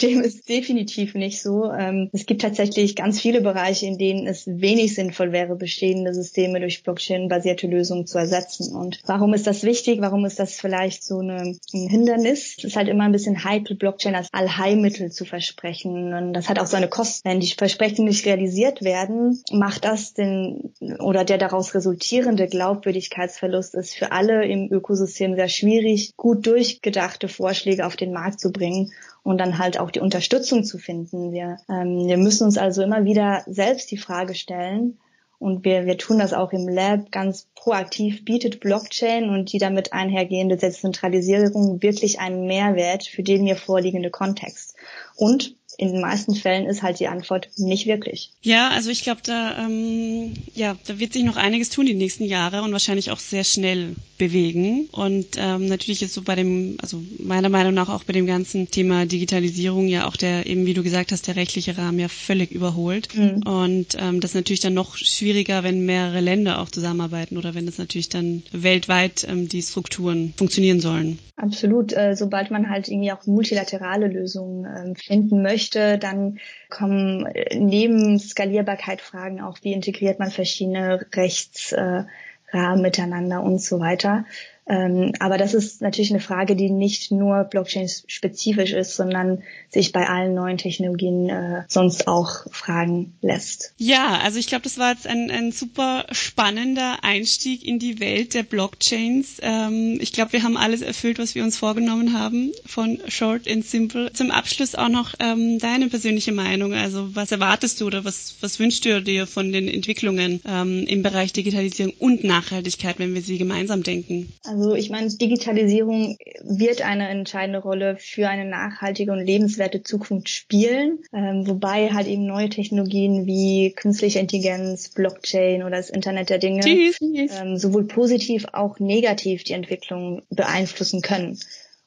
dem 0.00 0.22
ist 0.22 0.48
definitiv 0.48 1.14
nicht 1.14 1.42
so. 1.42 1.70
Ähm, 1.70 2.08
es 2.14 2.24
gibt 2.24 2.40
tatsächlich 2.40 2.96
ganz 2.96 3.20
viele 3.20 3.42
Bereiche, 3.42 3.84
in 3.84 3.98
denen 3.98 4.26
es 4.26 4.46
wenig 4.46 4.94
sinnvoll 4.94 5.32
wäre, 5.32 5.54
bestehende 5.54 6.14
Systeme 6.14 6.60
durch 6.60 6.82
Blockchain-basierte 6.82 7.66
Lösungen 7.66 8.06
zu 8.06 8.16
ersetzen. 8.16 8.74
Und 8.74 9.00
warum 9.04 9.34
ist 9.34 9.46
das 9.46 9.64
wichtig? 9.64 10.00
Warum 10.00 10.24
ist 10.24 10.38
das 10.38 10.54
vielleicht 10.54 11.04
so 11.04 11.18
eine, 11.18 11.56
ein 11.74 11.88
Hindernis? 11.88 12.54
Es 12.56 12.64
ist 12.64 12.76
halt 12.76 12.88
immer 12.88 13.04
ein 13.04 13.12
bisschen 13.12 13.44
heikel, 13.44 13.76
Blockchain 13.76 14.14
als 14.14 14.28
Allheilmittel 14.32 15.10
zu 15.12 15.26
versprechen 15.26 15.95
Und 15.96 16.32
das 16.32 16.48
hat 16.48 16.58
auch 16.58 16.66
seine 16.66 16.88
Kosten. 16.88 17.28
Wenn 17.28 17.40
die 17.40 17.52
Versprechen 17.52 18.04
nicht 18.04 18.26
realisiert 18.26 18.82
werden, 18.82 19.42
macht 19.50 19.84
das 19.84 20.14
den 20.14 20.72
oder 20.98 21.24
der 21.24 21.38
daraus 21.38 21.74
resultierende 21.74 22.46
Glaubwürdigkeitsverlust 22.46 23.74
ist 23.74 23.94
für 23.94 24.12
alle 24.12 24.44
im 24.46 24.70
Ökosystem 24.70 25.34
sehr 25.34 25.48
schwierig, 25.48 26.16
gut 26.16 26.46
durchgedachte 26.46 27.28
Vorschläge 27.28 27.86
auf 27.86 27.96
den 27.96 28.12
Markt 28.12 28.40
zu 28.40 28.52
bringen 28.52 28.92
und 29.22 29.38
dann 29.38 29.58
halt 29.58 29.78
auch 29.78 29.90
die 29.90 30.00
Unterstützung 30.00 30.64
zu 30.64 30.78
finden. 30.78 31.32
Wir, 31.32 31.58
ähm, 31.68 32.06
wir 32.06 32.16
müssen 32.16 32.44
uns 32.44 32.58
also 32.58 32.82
immer 32.82 33.04
wieder 33.04 33.42
selbst 33.46 33.90
die 33.90 33.98
Frage 33.98 34.34
stellen, 34.34 34.98
und 35.38 35.64
wir, 35.64 35.84
wir 35.84 35.98
tun 35.98 36.18
das 36.18 36.32
auch 36.32 36.52
im 36.52 36.66
Lab 36.66 37.12
ganz 37.12 37.48
proaktiv, 37.54 38.24
bietet 38.24 38.60
Blockchain 38.60 39.28
und 39.28 39.52
die 39.52 39.58
damit 39.58 39.92
einhergehende 39.92 40.56
Dezentralisierung 40.56 41.82
wirklich 41.82 42.20
einen 42.20 42.46
Mehrwert 42.46 43.04
für 43.04 43.22
den 43.22 43.44
mir 43.44 43.56
vorliegende 43.56 44.10
Kontext. 44.10 44.76
Und 45.14 45.54
in 45.78 45.92
den 45.92 46.00
meisten 46.00 46.34
Fällen 46.34 46.66
ist 46.66 46.82
halt 46.82 47.00
die 47.00 47.08
Antwort 47.08 47.48
nicht 47.56 47.86
wirklich. 47.86 48.30
Ja, 48.42 48.70
also 48.70 48.90
ich 48.90 49.02
glaube, 49.02 49.20
da, 49.24 49.58
ähm, 49.58 50.34
ja, 50.54 50.76
da 50.86 50.98
wird 50.98 51.12
sich 51.12 51.24
noch 51.24 51.36
einiges 51.36 51.70
tun 51.70 51.86
die 51.86 51.94
nächsten 51.94 52.24
Jahre 52.24 52.62
und 52.62 52.72
wahrscheinlich 52.72 53.10
auch 53.10 53.18
sehr 53.18 53.44
schnell 53.44 53.94
bewegen. 54.18 54.88
Und 54.92 55.26
ähm, 55.36 55.66
natürlich 55.66 56.02
ist 56.02 56.14
so 56.14 56.22
bei 56.22 56.34
dem, 56.34 56.76
also 56.80 57.02
meiner 57.18 57.48
Meinung 57.48 57.74
nach 57.74 57.88
auch 57.88 58.04
bei 58.04 58.12
dem 58.12 58.26
ganzen 58.26 58.70
Thema 58.70 59.06
Digitalisierung 59.06 59.88
ja 59.88 60.06
auch 60.06 60.16
der, 60.16 60.46
eben 60.46 60.66
wie 60.66 60.74
du 60.74 60.82
gesagt 60.82 61.12
hast, 61.12 61.26
der 61.26 61.36
rechtliche 61.36 61.76
Rahmen 61.76 61.98
ja 61.98 62.08
völlig 62.08 62.52
überholt. 62.52 63.14
Mhm. 63.14 63.42
Und 63.42 63.96
ähm, 63.98 64.20
das 64.20 64.30
ist 64.30 64.36
natürlich 64.36 64.60
dann 64.60 64.74
noch 64.74 64.96
schwieriger, 64.96 65.62
wenn 65.62 65.84
mehrere 65.84 66.20
Länder 66.20 66.60
auch 66.60 66.70
zusammenarbeiten 66.70 67.36
oder 67.36 67.54
wenn 67.54 67.66
das 67.66 67.78
natürlich 67.78 68.08
dann 68.08 68.42
weltweit 68.52 69.26
ähm, 69.28 69.48
die 69.48 69.62
Strukturen 69.62 70.32
funktionieren 70.36 70.80
sollen. 70.80 71.18
Absolut. 71.36 71.92
Äh, 71.92 72.16
sobald 72.16 72.50
man 72.50 72.70
halt 72.70 72.88
irgendwie 72.88 73.12
auch 73.12 73.26
multilaterale 73.26 74.08
Lösungen 74.08 74.64
äh, 74.64 74.94
finden 74.98 75.42
möchte, 75.42 75.65
dann 75.74 76.38
kommen 76.70 77.26
äh, 77.26 77.56
neben 77.56 78.18
Skalierbarkeit 78.18 79.00
Fragen 79.00 79.40
auch, 79.40 79.58
wie 79.62 79.72
integriert 79.72 80.18
man 80.18 80.30
verschiedene 80.30 81.06
Rechtsrahmen 81.14 82.08
äh, 82.52 82.76
miteinander 82.76 83.42
und 83.42 83.60
so 83.60 83.80
weiter. 83.80 84.24
Ähm, 84.68 85.12
aber 85.20 85.38
das 85.38 85.54
ist 85.54 85.80
natürlich 85.80 86.10
eine 86.10 86.20
Frage, 86.20 86.56
die 86.56 86.70
nicht 86.70 87.12
nur 87.12 87.44
Blockchain-spezifisch 87.44 88.72
ist, 88.72 88.96
sondern 88.96 89.42
sich 89.70 89.92
bei 89.92 90.08
allen 90.08 90.34
neuen 90.34 90.58
Technologien 90.58 91.28
äh, 91.28 91.62
sonst 91.68 92.08
auch 92.08 92.46
fragen 92.50 93.14
lässt. 93.20 93.74
Ja, 93.76 94.18
also 94.24 94.38
ich 94.38 94.48
glaube, 94.48 94.62
das 94.62 94.78
war 94.78 94.90
jetzt 94.90 95.06
ein, 95.06 95.30
ein 95.30 95.52
super 95.52 96.06
spannender 96.10 96.98
Einstieg 97.02 97.64
in 97.64 97.78
die 97.78 98.00
Welt 98.00 98.34
der 98.34 98.42
Blockchains. 98.42 99.36
Ähm, 99.40 99.98
ich 100.00 100.12
glaube, 100.12 100.32
wir 100.32 100.42
haben 100.42 100.56
alles 100.56 100.82
erfüllt, 100.82 101.20
was 101.20 101.36
wir 101.36 101.44
uns 101.44 101.56
vorgenommen 101.56 102.18
haben 102.18 102.50
von 102.64 102.98
Short 103.06 103.48
and 103.48 103.64
Simple. 103.64 104.12
Zum 104.14 104.32
Abschluss 104.32 104.74
auch 104.74 104.88
noch 104.88 105.14
ähm, 105.20 105.60
deine 105.60 105.86
persönliche 105.88 106.32
Meinung. 106.32 106.74
Also 106.74 107.14
was 107.14 107.30
erwartest 107.30 107.80
du 107.80 107.86
oder 107.86 108.04
was, 108.04 108.34
was 108.40 108.58
wünschst 108.58 108.84
du 108.84 109.00
dir 109.00 109.28
von 109.28 109.52
den 109.52 109.68
Entwicklungen 109.68 110.40
ähm, 110.44 110.84
im 110.88 111.02
Bereich 111.02 111.32
Digitalisierung 111.32 111.92
und 111.98 112.24
Nachhaltigkeit, 112.24 112.98
wenn 112.98 113.14
wir 113.14 113.22
sie 113.22 113.38
gemeinsam 113.38 113.84
denken? 113.84 114.32
Also 114.44 114.55
ich 114.74 114.90
meine, 114.90 115.08
Digitalisierung 115.08 116.16
wird 116.42 116.82
eine 116.82 117.08
entscheidende 117.08 117.60
Rolle 117.60 117.96
für 117.96 118.28
eine 118.28 118.44
nachhaltige 118.44 119.12
und 119.12 119.24
lebenswerte 119.24 119.82
Zukunft 119.82 120.28
spielen, 120.28 121.00
ähm, 121.12 121.46
wobei 121.46 121.90
halt 121.90 122.06
eben 122.06 122.26
neue 122.26 122.48
Technologien 122.48 123.26
wie 123.26 123.72
künstliche 123.72 124.18
Intelligenz, 124.18 124.88
Blockchain 124.88 125.62
oder 125.62 125.76
das 125.76 125.90
Internet 125.90 126.30
der 126.30 126.38
Dinge 126.38 126.62
ähm, 126.66 127.56
sowohl 127.56 127.84
positiv 127.84 128.46
auch 128.52 128.78
negativ 128.78 129.44
die 129.44 129.52
Entwicklung 129.52 130.22
beeinflussen 130.30 131.02
können. 131.02 131.38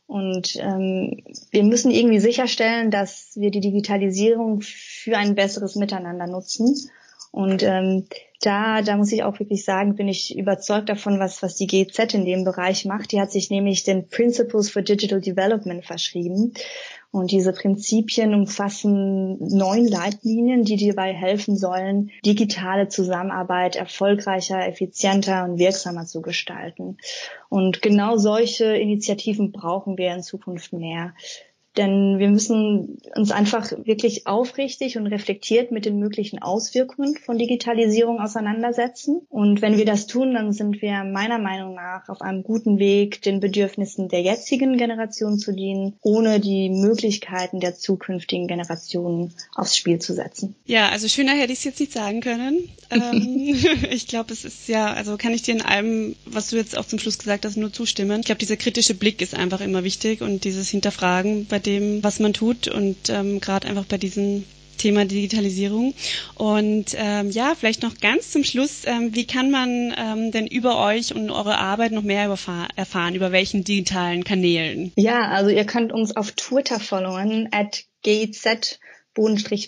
Und 0.09 0.55
ähm, 0.55 1.21
wir 1.51 1.63
müssen 1.63 1.91
irgendwie 1.91 2.19
sicherstellen, 2.19 2.89
dass 2.89 3.33
wir 3.35 3.51
die 3.51 3.59
Digitalisierung 3.59 4.61
für 4.61 5.17
ein 5.17 5.35
besseres 5.35 5.75
Miteinander 5.75 6.25
nutzen. 6.25 6.75
Und 7.31 7.61
ähm, 7.61 8.07
da, 8.41 8.81
da 8.81 8.95
muss 8.95 9.11
ich 9.11 9.23
auch 9.23 9.37
wirklich 9.39 9.65
sagen, 9.65 9.95
bin 9.95 10.07
ich 10.07 10.37
überzeugt 10.37 10.87
davon, 10.87 11.19
was, 11.19 11.43
was 11.43 11.55
die 11.55 11.67
GZ 11.67 12.13
in 12.13 12.25
dem 12.25 12.45
Bereich 12.45 12.85
macht. 12.85 13.11
Die 13.11 13.19
hat 13.19 13.31
sich 13.31 13.49
nämlich 13.49 13.83
den 13.83 14.07
Principles 14.07 14.69
for 14.69 14.81
Digital 14.81 15.19
Development 15.19 15.85
verschrieben. 15.85 16.53
Und 17.11 17.31
diese 17.31 17.53
Prinzipien 17.53 18.35
umfassen 18.35 19.39
neun 19.39 19.87
Leitlinien, 19.87 20.63
die 20.63 20.87
dabei 20.87 21.11
helfen 21.11 21.57
sollen, 21.57 22.11
digitale 22.23 22.87
Zusammenarbeit 22.87 23.75
erfolgreicher, 23.75 24.65
effizienter 24.67 25.43
und 25.43 25.57
wirksamer 25.57 26.05
zu 26.05 26.21
gestalten. 26.21 26.97
Und 27.49 27.81
genau 27.81 28.17
solche 28.17 28.65
Initiativen 28.77 29.51
brauchen 29.51 29.97
wir 29.97 30.13
in 30.13 30.21
Zukunft 30.21 30.71
mehr. 30.71 31.13
Denn 31.77 32.19
wir 32.19 32.29
müssen 32.29 32.97
uns 33.15 33.31
einfach 33.31 33.71
wirklich 33.83 34.27
aufrichtig 34.27 34.97
und 34.97 35.07
reflektiert 35.07 35.71
mit 35.71 35.85
den 35.85 35.99
möglichen 35.99 36.41
Auswirkungen 36.41 37.15
von 37.17 37.37
Digitalisierung 37.37 38.19
auseinandersetzen. 38.19 39.21
Und 39.29 39.61
wenn 39.61 39.77
wir 39.77 39.85
das 39.85 40.07
tun, 40.07 40.33
dann 40.33 40.51
sind 40.51 40.81
wir 40.81 41.03
meiner 41.03 41.37
Meinung 41.37 41.75
nach 41.75 42.09
auf 42.09 42.21
einem 42.21 42.43
guten 42.43 42.79
Weg, 42.79 43.21
den 43.21 43.39
Bedürfnissen 43.39 44.09
der 44.09 44.21
jetzigen 44.21 44.77
Generation 44.77 45.37
zu 45.37 45.53
dienen, 45.53 45.95
ohne 46.01 46.39
die 46.39 46.69
Möglichkeiten 46.69 47.59
der 47.59 47.75
zukünftigen 47.75 48.47
Generationen 48.47 49.33
aufs 49.55 49.77
Spiel 49.77 49.99
zu 49.99 50.13
setzen. 50.13 50.55
Ja, 50.65 50.89
also 50.89 51.07
schöner 51.07 51.33
hätte 51.33 51.53
ich 51.53 51.59
es 51.59 51.65
jetzt 51.65 51.79
nicht 51.79 51.93
sagen 51.93 52.21
können. 52.21 52.69
ähm, 52.89 53.55
ich 53.91 54.07
glaube, 54.07 54.33
es 54.33 54.43
ist 54.43 54.67
ja, 54.67 54.91
also 54.91 55.17
kann 55.17 55.33
ich 55.33 55.43
dir 55.43 55.53
in 55.53 55.61
allem, 55.61 56.15
was 56.25 56.49
du 56.49 56.57
jetzt 56.57 56.77
auch 56.77 56.85
zum 56.85 56.99
Schluss 56.99 57.19
gesagt 57.19 57.45
hast, 57.45 57.57
nur 57.57 57.71
zustimmen. 57.71 58.21
Ich 58.21 58.25
glaube, 58.25 58.39
dieser 58.39 58.57
kritische 58.57 58.95
Blick 58.95 59.21
ist 59.21 59.35
einfach 59.35 59.61
immer 59.61 59.83
wichtig 59.83 60.21
und 60.21 60.43
dieses 60.43 60.69
Hinterfragen 60.69 61.45
bei 61.45 61.58
dem, 61.59 62.03
was 62.03 62.19
man 62.19 62.33
tut 62.33 62.67
und 62.67 63.09
ähm, 63.09 63.39
gerade 63.39 63.67
einfach 63.67 63.85
bei 63.85 63.97
diesem 63.97 64.43
Thema 64.79 65.05
Digitalisierung. 65.05 65.93
Und 66.35 66.95
ähm, 66.95 67.29
ja, 67.29 67.53
vielleicht 67.53 67.83
noch 67.83 67.99
ganz 67.99 68.31
zum 68.31 68.43
Schluss, 68.43 68.83
ähm, 68.85 69.13
wie 69.13 69.27
kann 69.27 69.51
man 69.51 69.93
ähm, 69.95 70.31
denn 70.31 70.47
über 70.47 70.83
euch 70.83 71.13
und 71.13 71.29
eure 71.29 71.59
Arbeit 71.59 71.91
noch 71.91 72.01
mehr 72.01 72.35
erfahren? 72.75 73.15
Über 73.15 73.31
welchen 73.31 73.63
digitalen 73.63 74.23
Kanälen? 74.23 74.91
Ja, 74.95 75.27
also 75.27 75.51
ihr 75.51 75.65
könnt 75.65 75.91
uns 75.91 76.15
auf 76.15 76.31
Twitter 76.31 76.79
followen, 76.79 77.49
at 77.51 77.83
GZ 78.03 78.79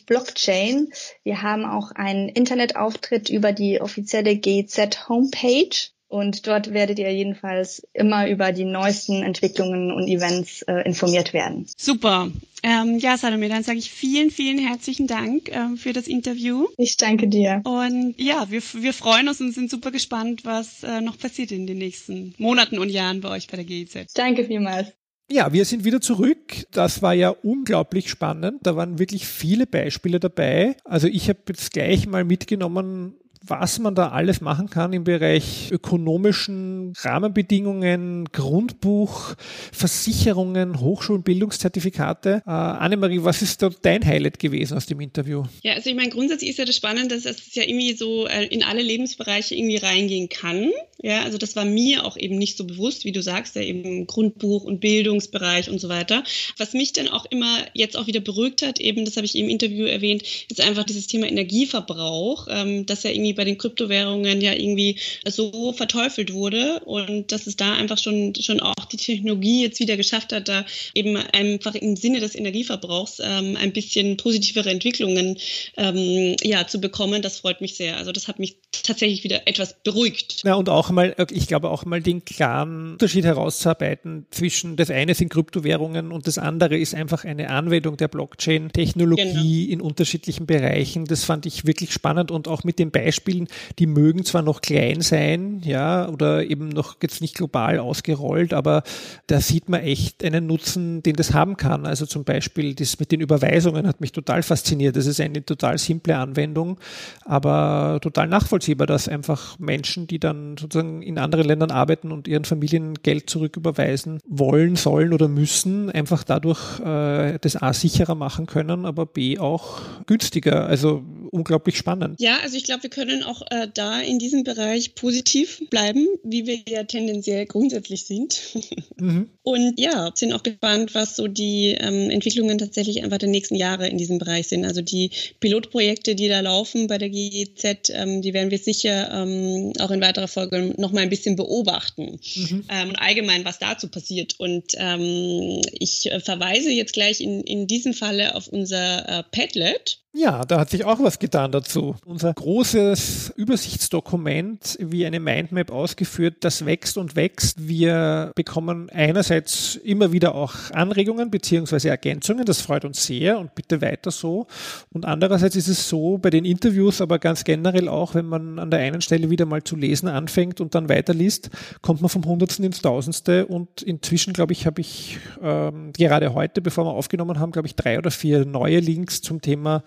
Blockchain. 0.05 0.87
Wir 1.23 1.41
haben 1.41 1.65
auch 1.65 1.91
einen 1.91 2.29
Internetauftritt 2.29 3.29
über 3.29 3.51
die 3.51 3.81
offizielle 3.81 4.37
GZ 4.37 5.09
Homepage 5.09 5.75
und 6.11 6.45
dort 6.45 6.73
werdet 6.73 6.99
ihr 6.99 7.11
jedenfalls 7.13 7.87
immer 7.93 8.27
über 8.27 8.51
die 8.51 8.65
neuesten 8.65 9.23
Entwicklungen 9.23 9.91
und 9.91 10.07
Events 10.07 10.61
äh, 10.63 10.81
informiert 10.81 11.31
werden. 11.31 11.67
Super. 11.77 12.29
Ähm, 12.63 12.99
ja, 12.99 13.17
Salome, 13.17 13.47
dann 13.47 13.63
sage 13.63 13.79
ich 13.79 13.91
vielen, 13.91 14.29
vielen 14.29 14.59
herzlichen 14.59 15.07
Dank 15.07 15.49
ähm, 15.49 15.77
für 15.77 15.93
das 15.93 16.07
Interview. 16.07 16.67
Ich 16.77 16.97
danke 16.97 17.27
dir. 17.27 17.61
Und 17.63 18.15
ja, 18.17 18.51
wir, 18.51 18.61
wir 18.61 18.93
freuen 18.93 19.29
uns 19.29 19.39
und 19.39 19.53
sind 19.53 19.71
super 19.71 19.89
gespannt, 19.89 20.43
was 20.43 20.83
äh, 20.83 20.99
noch 20.99 21.17
passiert 21.17 21.51
in 21.51 21.65
den 21.65 21.77
nächsten 21.77 22.35
Monaten 22.37 22.77
und 22.77 22.89
Jahren 22.89 23.21
bei 23.21 23.29
euch 23.29 23.47
bei 23.47 23.55
der 23.55 23.65
GEZ. 23.65 24.13
Danke 24.13 24.43
vielmals. 24.45 24.91
Ja, 25.31 25.53
wir 25.53 25.63
sind 25.63 25.85
wieder 25.85 26.01
zurück. 26.01 26.65
Das 26.71 27.01
war 27.01 27.13
ja 27.13 27.29
unglaublich 27.29 28.09
spannend. 28.09 28.59
Da 28.63 28.75
waren 28.75 28.99
wirklich 28.99 29.25
viele 29.25 29.65
Beispiele 29.65 30.19
dabei. 30.19 30.75
Also 30.83 31.07
ich 31.07 31.29
habe 31.29 31.39
jetzt 31.47 31.71
gleich 31.71 32.05
mal 32.05 32.25
mitgenommen, 32.25 33.15
was 33.43 33.79
man 33.79 33.95
da 33.95 34.09
alles 34.09 34.39
machen 34.39 34.69
kann 34.69 34.93
im 34.93 35.03
Bereich 35.03 35.71
ökonomischen 35.71 36.93
Rahmenbedingungen, 37.01 38.25
Grundbuch, 38.31 39.33
Versicherungen, 39.71 40.79
Hochschulbildungszertifikate. 40.79 42.43
Äh, 42.45 42.49
Annemarie, 42.51 43.23
was 43.23 43.41
ist 43.41 43.61
da 43.61 43.69
dein 43.81 44.05
Highlight 44.05 44.37
gewesen 44.37 44.77
aus 44.77 44.85
dem 44.85 45.01
Interview? 45.01 45.43
Ja, 45.63 45.73
also 45.73 45.89
ich 45.89 45.95
meine, 45.95 46.09
grundsätzlich 46.09 46.51
ist 46.51 46.59
ja 46.59 46.65
das 46.65 46.75
Spannende, 46.75 47.15
dass 47.15 47.25
es 47.25 47.55
ja 47.55 47.63
irgendwie 47.63 47.93
so 47.93 48.27
äh, 48.27 48.45
in 48.45 48.63
alle 48.63 48.83
Lebensbereiche 48.83 49.55
irgendwie 49.55 49.77
reingehen 49.77 50.29
kann. 50.29 50.71
Ja, 51.01 51.23
also 51.23 51.39
das 51.39 51.55
war 51.55 51.65
mir 51.65 52.05
auch 52.05 52.17
eben 52.17 52.37
nicht 52.37 52.57
so 52.57 52.65
bewusst, 52.65 53.05
wie 53.05 53.11
du 53.11 53.23
sagst, 53.23 53.55
ja 53.55 53.63
eben 53.63 54.05
Grundbuch 54.05 54.63
und 54.65 54.81
Bildungsbereich 54.81 55.69
und 55.69 55.79
so 55.79 55.89
weiter. 55.89 56.23
Was 56.57 56.73
mich 56.73 56.93
dann 56.93 57.07
auch 57.07 57.25
immer 57.25 57.57
jetzt 57.73 57.97
auch 57.97 58.05
wieder 58.05 58.19
beruhigt 58.19 58.61
hat, 58.61 58.79
eben, 58.79 59.03
das 59.05 59.17
habe 59.17 59.25
ich 59.25 59.35
im 59.35 59.49
Interview 59.49 59.85
erwähnt, 59.85 60.21
ist 60.49 60.61
einfach 60.61 60.83
dieses 60.83 61.07
Thema 61.07 61.27
Energieverbrauch, 61.27 62.47
ähm, 62.51 62.85
dass 62.85 63.01
ja 63.01 63.09
irgendwie 63.09 63.30
irgendwie 63.31 63.33
bei 63.33 63.45
den 63.45 63.57
Kryptowährungen 63.57 64.41
ja 64.41 64.53
irgendwie 64.53 64.97
so 65.25 65.73
verteufelt 65.73 66.33
wurde 66.33 66.81
und 66.85 67.31
dass 67.31 67.47
es 67.47 67.55
da 67.55 67.73
einfach 67.73 67.97
schon, 67.97 68.33
schon 68.35 68.59
auch 68.59 68.85
die 68.91 68.97
Technologie 68.97 69.63
jetzt 69.63 69.79
wieder 69.79 69.97
geschafft 69.97 70.33
hat, 70.33 70.47
da 70.47 70.65
eben 70.93 71.17
einfach 71.17 71.75
im 71.75 71.95
Sinne 71.95 72.19
des 72.19 72.35
Energieverbrauchs 72.35 73.21
ähm, 73.23 73.57
ein 73.59 73.73
bisschen 73.73 74.17
positivere 74.17 74.69
Entwicklungen 74.69 75.37
ähm, 75.77 76.35
ja, 76.43 76.67
zu 76.67 76.79
bekommen, 76.79 77.21
das 77.21 77.39
freut 77.39 77.61
mich 77.61 77.75
sehr. 77.75 77.97
Also 77.97 78.11
das 78.11 78.27
hat 78.27 78.39
mich 78.39 78.57
tatsächlich 78.83 79.23
wieder 79.23 79.47
etwas 79.47 79.75
beruhigt. 79.83 80.41
Ja, 80.43 80.55
und 80.55 80.69
auch 80.69 80.89
mal, 80.89 81.15
ich 81.31 81.47
glaube 81.47 81.69
auch 81.69 81.85
mal 81.85 82.01
den 82.01 82.25
klaren 82.25 82.93
Unterschied 82.93 83.25
herauszuarbeiten 83.25 84.25
zwischen 84.31 84.75
das 84.75 84.89
eine 84.89 85.15
sind 85.15 85.29
Kryptowährungen 85.29 86.11
und 86.11 86.27
das 86.27 86.37
andere 86.37 86.77
ist 86.77 86.95
einfach 86.95 87.25
eine 87.25 87.49
Anwendung 87.49 87.97
der 87.97 88.07
Blockchain-Technologie 88.07 89.65
genau. 89.65 89.73
in 89.73 89.81
unterschiedlichen 89.81 90.45
Bereichen. 90.45 91.05
Das 91.05 91.23
fand 91.23 91.45
ich 91.45 91.65
wirklich 91.65 91.93
spannend 91.93 92.31
und 92.31 92.47
auch 92.47 92.63
mit 92.63 92.79
dem 92.79 92.91
Beispiel 92.91 93.20
Beispielen, 93.21 93.47
die 93.77 93.85
mögen 93.85 94.25
zwar 94.25 94.41
noch 94.41 94.61
klein 94.61 95.01
sein, 95.01 95.61
ja, 95.63 96.09
oder 96.09 96.43
eben 96.43 96.69
noch 96.69 96.97
jetzt 97.01 97.21
nicht 97.21 97.35
global 97.35 97.79
ausgerollt, 97.79 98.53
aber 98.53 98.83
da 99.27 99.39
sieht 99.39 99.69
man 99.69 99.81
echt 99.81 100.23
einen 100.23 100.47
Nutzen, 100.47 101.03
den 101.03 101.15
das 101.15 101.33
haben 101.33 101.57
kann. 101.57 101.85
Also 101.85 102.05
zum 102.05 102.23
Beispiel 102.23 102.73
das 102.73 102.99
mit 102.99 103.11
den 103.11 103.21
Überweisungen 103.21 103.87
hat 103.87 104.01
mich 104.01 104.11
total 104.11 104.41
fasziniert. 104.43 104.95
Das 104.95 105.05
ist 105.05 105.21
eine 105.21 105.45
total 105.45 105.77
simple 105.77 106.17
Anwendung, 106.17 106.79
aber 107.23 107.99
total 108.01 108.27
nachvollziehbar, 108.27 108.87
dass 108.87 109.07
einfach 109.07 109.59
Menschen, 109.59 110.07
die 110.07 110.19
dann 110.19 110.57
sozusagen 110.57 111.01
in 111.01 111.17
anderen 111.17 111.45
Ländern 111.45 111.71
arbeiten 111.71 112.11
und 112.11 112.27
ihren 112.27 112.45
Familien 112.45 112.95
Geld 113.03 113.29
zurücküberweisen 113.29 114.19
wollen, 114.27 114.75
sollen 114.75 115.13
oder 115.13 115.27
müssen, 115.27 115.89
einfach 115.91 116.23
dadurch 116.23 116.79
äh, 116.79 117.37
das 117.39 117.61
A 117.61 117.73
sicherer 117.73 118.15
machen 118.15 118.47
können, 118.47 118.85
aber 118.85 119.05
B 119.05 119.37
auch 119.37 119.81
günstiger. 120.07 120.65
Also 120.65 121.03
unglaublich 121.31 121.77
spannend. 121.77 122.19
Ja, 122.19 122.37
also 122.43 122.57
ich 122.57 122.63
glaube, 122.63 122.83
wir 122.83 122.89
können 122.89 123.10
auch 123.23 123.41
äh, 123.49 123.67
da 123.73 124.01
in 124.01 124.19
diesem 124.19 124.43
Bereich 124.43 124.95
positiv 124.95 125.61
bleiben, 125.69 126.07
wie 126.23 126.45
wir 126.47 126.59
ja 126.67 126.83
tendenziell 126.83 127.45
grundsätzlich 127.45 128.05
sind. 128.05 128.39
Mhm. 129.01 129.29
Und 129.41 129.79
ja, 129.79 130.11
sind 130.13 130.31
auch 130.31 130.43
gespannt, 130.43 130.93
was 130.93 131.15
so 131.15 131.27
die 131.27 131.69
ähm, 131.69 132.11
Entwicklungen 132.11 132.59
tatsächlich 132.59 133.03
einfach 133.03 133.17
der 133.17 133.29
nächsten 133.29 133.55
Jahre 133.55 133.87
in 133.87 133.97
diesem 133.97 134.19
Bereich 134.19 134.47
sind. 134.47 134.63
Also 134.63 134.83
die 134.83 135.09
Pilotprojekte, 135.39 136.13
die 136.13 136.27
da 136.27 136.41
laufen 136.41 136.85
bei 136.85 136.99
der 136.99 137.09
GEZ, 137.09 137.89
ähm, 137.89 138.21
die 138.21 138.35
werden 138.35 138.51
wir 138.51 138.59
sicher 138.59 139.11
ähm, 139.11 139.73
auch 139.79 139.89
in 139.89 140.01
weiterer 140.01 140.27
Folge 140.27 140.75
noch 140.77 140.91
mal 140.91 141.01
ein 141.01 141.09
bisschen 141.09 141.35
beobachten. 141.35 142.19
Mhm. 142.35 142.65
Ähm, 142.69 142.89
und 142.89 142.95
allgemein, 142.97 143.43
was 143.43 143.57
dazu 143.57 143.87
passiert. 143.87 144.39
Und 144.39 144.73
ähm, 144.77 145.61
ich 145.71 146.11
äh, 146.11 146.19
verweise 146.19 146.69
jetzt 146.69 146.93
gleich 146.93 147.21
in, 147.21 147.41
in 147.41 147.65
diesem 147.65 147.95
Falle 147.95 148.35
auf 148.35 148.49
unser 148.49 149.09
äh, 149.09 149.23
Padlet 149.31 150.01
ja, 150.13 150.43
da 150.43 150.59
hat 150.59 150.69
sich 150.69 150.83
auch 150.83 150.99
was 150.99 151.19
getan 151.19 151.53
dazu. 151.53 151.95
Unser 152.05 152.33
großes 152.33 153.31
Übersichtsdokument, 153.37 154.77
wie 154.81 155.05
eine 155.05 155.21
Mindmap 155.21 155.71
ausgeführt, 155.71 156.37
das 156.41 156.65
wächst 156.65 156.97
und 156.97 157.15
wächst. 157.15 157.65
Wir 157.65 158.33
bekommen 158.35 158.89
einerseits 158.89 159.77
immer 159.77 160.11
wieder 160.11 160.35
auch 160.35 160.53
Anregungen 160.73 161.31
beziehungsweise 161.31 161.89
Ergänzungen. 161.89 162.43
Das 162.43 162.59
freut 162.59 162.83
uns 162.83 163.05
sehr 163.05 163.39
und 163.39 163.55
bitte 163.55 163.81
weiter 163.81 164.11
so. 164.11 164.47
Und 164.91 165.05
andererseits 165.05 165.55
ist 165.55 165.69
es 165.69 165.87
so 165.87 166.17
bei 166.17 166.29
den 166.29 166.43
Interviews, 166.43 166.99
aber 166.99 167.17
ganz 167.17 167.45
generell 167.45 167.87
auch, 167.87 168.13
wenn 168.13 168.25
man 168.25 168.59
an 168.59 168.69
der 168.69 168.81
einen 168.81 169.01
Stelle 169.01 169.29
wieder 169.29 169.45
mal 169.45 169.63
zu 169.63 169.77
lesen 169.77 170.09
anfängt 170.09 170.59
und 170.59 170.75
dann 170.75 170.89
weiterliest, 170.89 171.51
kommt 171.81 172.01
man 172.01 172.09
vom 172.09 172.25
Hundertsten 172.25 172.65
ins 172.65 172.81
Tausendste. 172.81 173.45
Und 173.45 173.81
inzwischen, 173.81 174.33
glaube 174.33 174.51
ich, 174.51 174.65
habe 174.65 174.81
ich 174.81 175.19
ähm, 175.41 175.93
gerade 175.93 176.33
heute, 176.33 176.61
bevor 176.61 176.85
wir 176.85 176.91
aufgenommen 176.91 177.39
haben, 177.39 177.53
glaube 177.53 177.69
ich, 177.69 177.77
drei 177.77 177.97
oder 177.97 178.11
vier 178.11 178.43
neue 178.43 178.79
Links 178.81 179.21
zum 179.21 179.39
Thema 179.39 179.83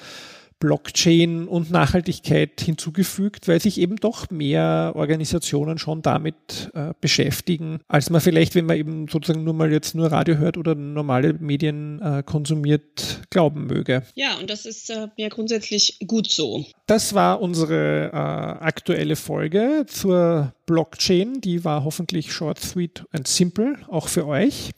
Blockchain 0.65 1.47
und 1.47 1.71
Nachhaltigkeit 1.71 2.59
hinzugefügt, 2.59 3.49
weil 3.49 3.61
sich 3.61 3.79
eben 3.79 3.97
doch 3.97 4.31
mehr 4.31 4.93
Organisationen 4.95 5.77
schon 5.77 6.01
damit 6.01 6.71
äh, 6.73 6.95
beschäftigen, 7.03 7.81
als 7.87 8.09
man 8.09 8.23
vielleicht, 8.23 8.55
wenn 8.55 8.65
man 8.65 8.79
eben 8.79 9.07
sozusagen 9.09 9.45
nur 9.45 9.53
mal 9.53 9.71
jetzt 9.71 9.95
nur 9.95 10.11
Radio 10.11 10.37
hört 10.37 10.57
oder 10.57 10.75
normale 10.75 11.35
Medien 11.35 12.01
äh, 12.01 12.23
konsumiert, 12.25 13.21
glauben 13.29 13.67
möge. 13.67 14.05
Ja, 14.15 14.39
und 14.39 14.49
das 14.49 14.65
ist 14.65 14.89
äh, 14.89 15.09
ja 15.19 15.29
grundsätzlich 15.29 15.99
gut 16.07 16.31
so. 16.31 16.65
Das 16.87 17.13
war 17.13 17.43
unsere 17.43 18.11
äh, 18.11 18.17
aktuelle 18.17 19.17
Folge 19.17 19.85
zur 19.87 20.55
Blockchain. 20.65 21.43
Die 21.43 21.63
war 21.65 21.85
hoffentlich 21.85 22.33
short, 22.33 22.59
sweet 22.59 23.05
and 23.13 23.29
simple, 23.29 23.77
auch 23.89 24.09
für 24.09 24.27
euch. 24.27 24.71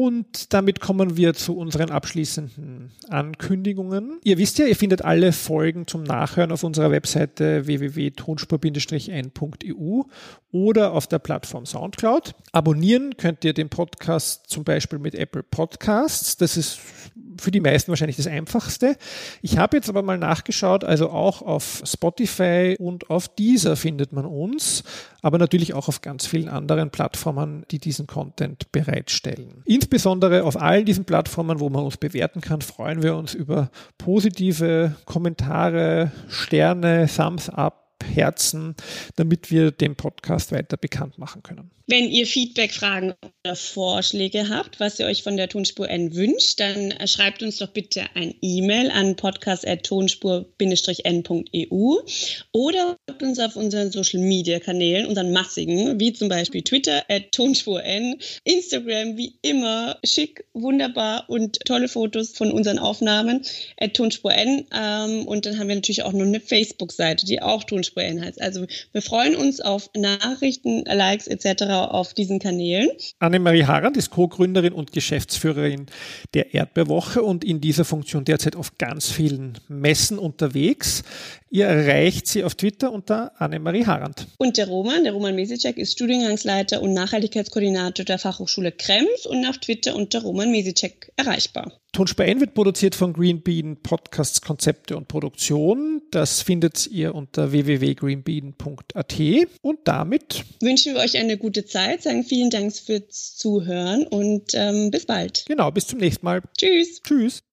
Und 0.00 0.54
damit 0.54 0.80
kommen 0.80 1.18
wir 1.18 1.34
zu 1.34 1.58
unseren 1.58 1.90
abschließenden 1.90 2.90
Ankündigungen. 3.10 4.18
Ihr 4.24 4.38
wisst 4.38 4.58
ja, 4.58 4.64
ihr 4.64 4.74
findet 4.74 5.04
alle 5.04 5.32
Folgen 5.32 5.86
zum 5.86 6.04
Nachhören 6.04 6.52
auf 6.52 6.64
unserer 6.64 6.90
Webseite 6.90 7.66
www.tonspur-n.eu 7.66 10.02
oder 10.52 10.92
auf 10.92 11.06
der 11.06 11.18
Plattform 11.18 11.66
Soundcloud. 11.66 12.34
Abonnieren 12.52 13.18
könnt 13.18 13.44
ihr 13.44 13.52
den 13.52 13.68
Podcast 13.68 14.48
zum 14.48 14.64
Beispiel 14.64 14.98
mit 14.98 15.14
Apple 15.14 15.42
Podcasts. 15.42 16.38
Das 16.38 16.56
ist 16.56 16.80
für 17.38 17.50
die 17.50 17.60
meisten 17.60 17.90
wahrscheinlich 17.90 18.16
das 18.16 18.26
Einfachste. 18.26 18.96
Ich 19.42 19.58
habe 19.58 19.76
jetzt 19.76 19.88
aber 19.88 20.02
mal 20.02 20.18
nachgeschaut, 20.18 20.84
also 20.84 21.10
auch 21.10 21.42
auf 21.42 21.82
Spotify 21.84 22.76
und 22.78 23.10
auf 23.10 23.28
Deezer 23.28 23.76
findet 23.76 24.12
man 24.12 24.24
uns, 24.24 24.84
aber 25.22 25.38
natürlich 25.38 25.74
auch 25.74 25.88
auf 25.88 26.02
ganz 26.02 26.26
vielen 26.26 26.48
anderen 26.48 26.90
Plattformen, 26.90 27.64
die 27.70 27.78
diesen 27.78 28.06
Content 28.06 28.72
bereitstellen. 28.72 29.62
Insbesondere 29.90 30.44
auf 30.44 30.56
allen 30.56 30.84
diesen 30.84 31.04
Plattformen, 31.04 31.58
wo 31.58 31.68
man 31.68 31.82
uns 31.82 31.96
bewerten 31.96 32.40
kann, 32.40 32.60
freuen 32.60 33.02
wir 33.02 33.16
uns 33.16 33.34
über 33.34 33.72
positive 33.98 34.94
Kommentare, 35.04 36.12
Sterne, 36.28 37.08
Thumbs 37.12 37.48
up 37.48 37.89
Herzen, 38.04 38.74
damit 39.16 39.50
wir 39.50 39.70
den 39.70 39.96
Podcast 39.96 40.52
weiter 40.52 40.76
bekannt 40.76 41.18
machen 41.18 41.42
können. 41.42 41.70
Wenn 41.90 42.08
ihr 42.08 42.24
Feedback, 42.24 42.72
Fragen 42.72 43.14
oder 43.44 43.56
Vorschläge 43.56 44.48
habt, 44.48 44.78
was 44.78 45.00
ihr 45.00 45.06
euch 45.06 45.24
von 45.24 45.36
der 45.36 45.48
Tonspur 45.48 45.90
N 45.90 46.14
wünscht, 46.14 46.60
dann 46.60 46.94
schreibt 47.08 47.42
uns 47.42 47.56
doch 47.56 47.70
bitte 47.70 48.04
ein 48.14 48.32
E-Mail 48.40 48.92
an 48.92 49.16
podcast.tonspur-n.eu 49.16 51.96
oder 52.52 52.96
uns 53.20 53.40
auf 53.40 53.56
unseren 53.56 53.90
Social 53.90 54.20
Media 54.20 54.60
Kanälen, 54.60 55.06
unseren 55.06 55.32
massigen, 55.32 55.98
wie 55.98 56.12
zum 56.12 56.28
Beispiel 56.28 56.62
Twitter 56.62 57.02
at 57.08 57.32
Tonspur 57.32 57.82
N, 57.82 58.20
Instagram 58.44 59.16
wie 59.16 59.34
immer 59.42 59.98
schick, 60.04 60.44
wunderbar 60.52 61.24
und 61.28 61.58
tolle 61.66 61.88
Fotos 61.88 62.30
von 62.30 62.52
unseren 62.52 62.78
Aufnahmen 62.78 63.44
at 63.80 63.94
Tonspur 63.94 64.32
N. 64.32 64.64
Ähm, 64.72 65.26
und 65.26 65.44
dann 65.44 65.58
haben 65.58 65.66
wir 65.66 65.74
natürlich 65.74 66.04
auch 66.04 66.12
noch 66.12 66.24
eine 66.24 66.38
Facebook-Seite, 66.38 67.26
die 67.26 67.42
auch 67.42 67.64
Tonspur 67.64 67.89
Heißt. 67.96 68.40
Also 68.40 68.66
wir 68.92 69.02
freuen 69.02 69.36
uns 69.36 69.60
auf 69.60 69.90
Nachrichten, 69.96 70.84
Likes 70.84 71.26
etc 71.26 71.62
auf 71.90 72.14
diesen 72.14 72.38
Kanälen. 72.38 72.90
Annemarie 73.18 73.64
Harand 73.64 73.96
ist 73.96 74.10
Co-Gründerin 74.10 74.72
und 74.72 74.92
Geschäftsführerin 74.92 75.86
der 76.34 76.54
Erdbeerwoche 76.54 77.22
und 77.22 77.44
in 77.44 77.60
dieser 77.60 77.84
Funktion 77.84 78.24
derzeit 78.24 78.56
auf 78.56 78.78
ganz 78.78 79.10
vielen 79.10 79.58
Messen 79.68 80.18
unterwegs. 80.18 81.02
Ihr 81.52 81.66
erreicht 81.66 82.28
sie 82.28 82.44
auf 82.44 82.54
Twitter 82.54 82.92
unter 82.92 83.32
Annemarie 83.40 83.84
Harand. 83.84 84.28
Und 84.38 84.56
der 84.56 84.68
Roman, 84.68 85.02
der 85.02 85.12
Roman 85.12 85.34
Mesicek, 85.34 85.78
ist 85.78 85.92
Studiengangsleiter 85.92 86.80
und 86.80 86.94
Nachhaltigkeitskoordinator 86.94 88.04
der 88.04 88.20
Fachhochschule 88.20 88.70
Krems 88.70 89.26
und 89.26 89.44
auf 89.44 89.58
Twitter 89.58 89.96
unter 89.96 90.22
Roman 90.22 90.52
Mesicek 90.52 91.12
erreichbar. 91.16 91.72
Tonspur 91.92 92.24
N 92.24 92.38
wird 92.38 92.54
produziert 92.54 92.94
von 92.94 93.12
Green 93.12 93.42
Bean 93.42 93.76
Podcasts, 93.82 94.40
Konzepte 94.40 94.96
und 94.96 95.08
Produktion. 95.08 96.02
Das 96.12 96.40
findet 96.40 96.86
ihr 96.86 97.16
unter 97.16 97.50
www.greenbean.at. 97.50 99.20
Und 99.60 99.78
damit 99.84 100.44
wünschen 100.60 100.94
wir 100.94 101.00
euch 101.00 101.18
eine 101.18 101.36
gute 101.36 101.66
Zeit, 101.66 102.04
sagen 102.04 102.22
vielen 102.22 102.50
Dank 102.50 102.72
fürs 102.76 103.34
Zuhören 103.36 104.06
und 104.06 104.54
ähm, 104.54 104.92
bis 104.92 105.04
bald. 105.04 105.44
Genau, 105.48 105.72
bis 105.72 105.88
zum 105.88 105.98
nächsten 105.98 106.24
Mal. 106.24 106.42
Tschüss. 106.56 107.02
Tschüss. 107.02 107.42